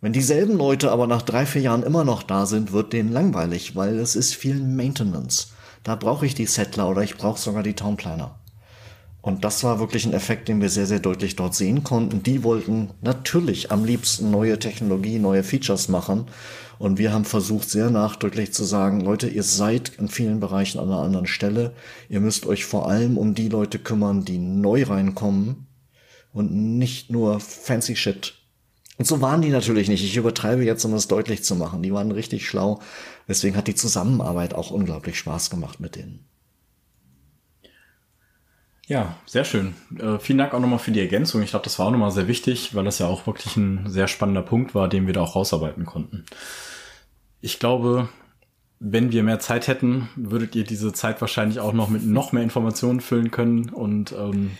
Wenn 0.00 0.12
dieselben 0.12 0.56
Leute 0.56 0.90
aber 0.90 1.06
nach 1.06 1.22
drei, 1.22 1.46
vier 1.46 1.62
Jahren 1.62 1.84
immer 1.84 2.04
noch 2.04 2.22
da 2.22 2.46
sind, 2.46 2.72
wird 2.72 2.92
denen 2.92 3.12
langweilig, 3.12 3.76
weil 3.76 3.98
es 3.98 4.16
ist 4.16 4.34
viel 4.34 4.60
Maintenance. 4.60 5.52
Da 5.84 5.94
brauche 5.94 6.26
ich 6.26 6.34
die 6.34 6.46
Settler 6.46 6.88
oder 6.88 7.02
ich 7.02 7.16
brauche 7.16 7.40
sogar 7.40 7.62
die 7.62 7.74
Townplaner. 7.74 8.36
Und 9.20 9.44
das 9.44 9.62
war 9.62 9.78
wirklich 9.78 10.04
ein 10.04 10.12
Effekt, 10.12 10.48
den 10.48 10.60
wir 10.60 10.68
sehr, 10.68 10.86
sehr 10.86 10.98
deutlich 10.98 11.36
dort 11.36 11.54
sehen 11.54 11.84
konnten. 11.84 12.24
Die 12.24 12.42
wollten 12.42 12.90
natürlich 13.00 13.70
am 13.70 13.84
liebsten 13.84 14.32
neue 14.32 14.58
Technologie, 14.58 15.20
neue 15.20 15.44
Features 15.44 15.88
machen. 15.88 16.26
Und 16.82 16.98
wir 16.98 17.12
haben 17.12 17.24
versucht, 17.24 17.70
sehr 17.70 17.90
nachdrücklich 17.90 18.52
zu 18.52 18.64
sagen, 18.64 19.02
Leute, 19.02 19.28
ihr 19.28 19.44
seid 19.44 19.90
in 20.00 20.08
vielen 20.08 20.40
Bereichen 20.40 20.80
an 20.80 20.86
einer 20.86 21.02
anderen 21.02 21.28
Stelle. 21.28 21.74
Ihr 22.08 22.18
müsst 22.18 22.44
euch 22.44 22.64
vor 22.64 22.88
allem 22.88 23.18
um 23.18 23.34
die 23.34 23.48
Leute 23.48 23.78
kümmern, 23.78 24.24
die 24.24 24.38
neu 24.38 24.82
reinkommen 24.82 25.68
und 26.32 26.50
nicht 26.52 27.08
nur 27.08 27.38
fancy 27.38 27.94
shit. 27.94 28.34
Und 28.98 29.04
so 29.04 29.20
waren 29.20 29.42
die 29.42 29.50
natürlich 29.50 29.86
nicht. 29.86 30.02
Ich 30.02 30.16
übertreibe 30.16 30.64
jetzt, 30.64 30.84
um 30.84 30.90
das 30.90 31.06
deutlich 31.06 31.44
zu 31.44 31.54
machen. 31.54 31.84
Die 31.84 31.92
waren 31.92 32.10
richtig 32.10 32.48
schlau. 32.48 32.80
Deswegen 33.28 33.56
hat 33.56 33.68
die 33.68 33.76
Zusammenarbeit 33.76 34.52
auch 34.52 34.72
unglaublich 34.72 35.16
Spaß 35.16 35.50
gemacht 35.50 35.78
mit 35.78 35.94
denen. 35.94 36.31
Ja, 38.92 39.16
sehr 39.24 39.44
schön. 39.44 39.72
Äh, 39.98 40.18
vielen 40.18 40.36
Dank 40.36 40.52
auch 40.52 40.60
nochmal 40.60 40.78
für 40.78 40.90
die 40.90 41.00
Ergänzung. 41.00 41.40
Ich 41.40 41.48
glaube, 41.48 41.64
das 41.64 41.78
war 41.78 41.86
auch 41.86 41.90
nochmal 41.90 42.10
sehr 42.10 42.28
wichtig, 42.28 42.74
weil 42.74 42.84
das 42.84 42.98
ja 42.98 43.06
auch 43.06 43.26
wirklich 43.26 43.56
ein 43.56 43.88
sehr 43.88 44.06
spannender 44.06 44.42
Punkt 44.42 44.74
war, 44.74 44.86
den 44.86 45.06
wir 45.06 45.14
da 45.14 45.22
auch 45.22 45.34
rausarbeiten 45.34 45.86
konnten. 45.86 46.26
Ich 47.40 47.58
glaube, 47.58 48.10
wenn 48.80 49.10
wir 49.10 49.22
mehr 49.22 49.40
Zeit 49.40 49.66
hätten, 49.66 50.10
würdet 50.14 50.54
ihr 50.56 50.64
diese 50.64 50.92
Zeit 50.92 51.22
wahrscheinlich 51.22 51.58
auch 51.58 51.72
noch 51.72 51.88
mit 51.88 52.04
noch 52.04 52.32
mehr 52.32 52.42
Informationen 52.42 53.00
füllen 53.00 53.30
können. 53.30 53.70
Und 53.70 54.12
ähm, 54.12 54.50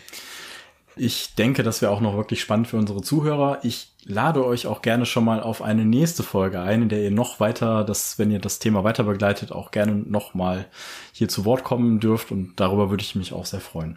ich 0.97 1.35
denke, 1.35 1.63
das 1.63 1.83
wäre 1.83 1.93
auch 1.93 2.01
noch 2.01 2.17
wirklich 2.17 2.41
spannend 2.41 2.69
für 2.69 2.77
unsere 2.77 3.03
Zuhörer. 3.03 3.61
Ich 3.63 3.93
lade 4.05 4.45
euch 4.45 4.67
auch 4.67 4.83
gerne 4.83 5.07
schon 5.07 5.25
mal 5.25 5.43
auf 5.43 5.63
eine 5.63 5.85
nächste 5.85 6.23
Folge 6.23 6.61
ein, 6.61 6.83
in 6.83 6.89
der 6.89 7.03
ihr 7.03 7.11
noch 7.11 7.41
weiter, 7.41 7.85
das, 7.85 8.19
wenn 8.19 8.31
ihr 8.31 8.41
das 8.41 8.59
Thema 8.59 8.85
weiter 8.85 9.05
begleitet, 9.05 9.53
auch 9.53 9.71
gerne 9.71 9.93
noch 9.93 10.35
mal 10.35 10.67
hier 11.13 11.29
zu 11.29 11.45
Wort 11.45 11.65
kommen 11.65 12.01
dürft. 12.01 12.31
Und 12.31 12.55
darüber 12.57 12.91
würde 12.91 13.03
ich 13.03 13.15
mich 13.15 13.33
auch 13.33 13.47
sehr 13.47 13.61
freuen. 13.61 13.97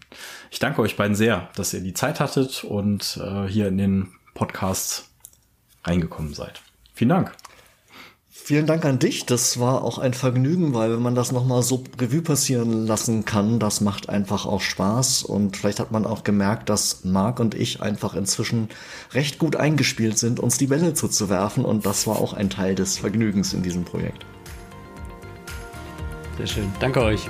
Ich 0.51 0.59
danke 0.59 0.81
euch 0.81 0.95
beiden 0.95 1.15
sehr, 1.15 1.49
dass 1.55 1.73
ihr 1.73 1.81
die 1.81 1.93
Zeit 1.93 2.19
hattet 2.19 2.63
und 2.63 3.19
äh, 3.23 3.47
hier 3.47 3.67
in 3.67 3.77
den 3.77 4.13
Podcast 4.33 5.09
reingekommen 5.83 6.33
seid. 6.33 6.61
Vielen 6.93 7.09
Dank. 7.09 7.44
Vielen 8.45 8.67
Dank 8.67 8.85
an 8.85 8.99
dich. 8.99 9.25
Das 9.25 9.59
war 9.59 9.83
auch 9.83 9.97
ein 9.97 10.13
Vergnügen, 10.13 10.75
weil 10.75 10.91
wenn 10.91 11.01
man 11.01 11.15
das 11.15 11.31
nochmal 11.31 11.63
so 11.63 11.83
Revue 11.99 12.21
passieren 12.21 12.85
lassen 12.85 13.25
kann, 13.25 13.57
das 13.57 13.81
macht 13.81 14.07
einfach 14.07 14.45
auch 14.45 14.61
Spaß. 14.61 15.23
Und 15.23 15.57
vielleicht 15.57 15.79
hat 15.79 15.91
man 15.91 16.05
auch 16.05 16.23
gemerkt, 16.23 16.69
dass 16.69 17.03
Marc 17.03 17.39
und 17.39 17.55
ich 17.55 17.81
einfach 17.81 18.13
inzwischen 18.13 18.69
recht 19.13 19.39
gut 19.39 19.55
eingespielt 19.55 20.19
sind, 20.19 20.39
uns 20.39 20.59
die 20.59 20.67
Bälle 20.67 20.93
zuzuwerfen. 20.93 21.65
Und 21.65 21.87
das 21.87 22.05
war 22.05 22.17
auch 22.17 22.33
ein 22.33 22.51
Teil 22.51 22.75
des 22.75 22.99
Vergnügens 22.99 23.51
in 23.55 23.63
diesem 23.63 23.83
Projekt. 23.83 24.27
Sehr 26.37 26.45
schön. 26.45 26.71
Danke 26.79 27.01
euch. 27.01 27.27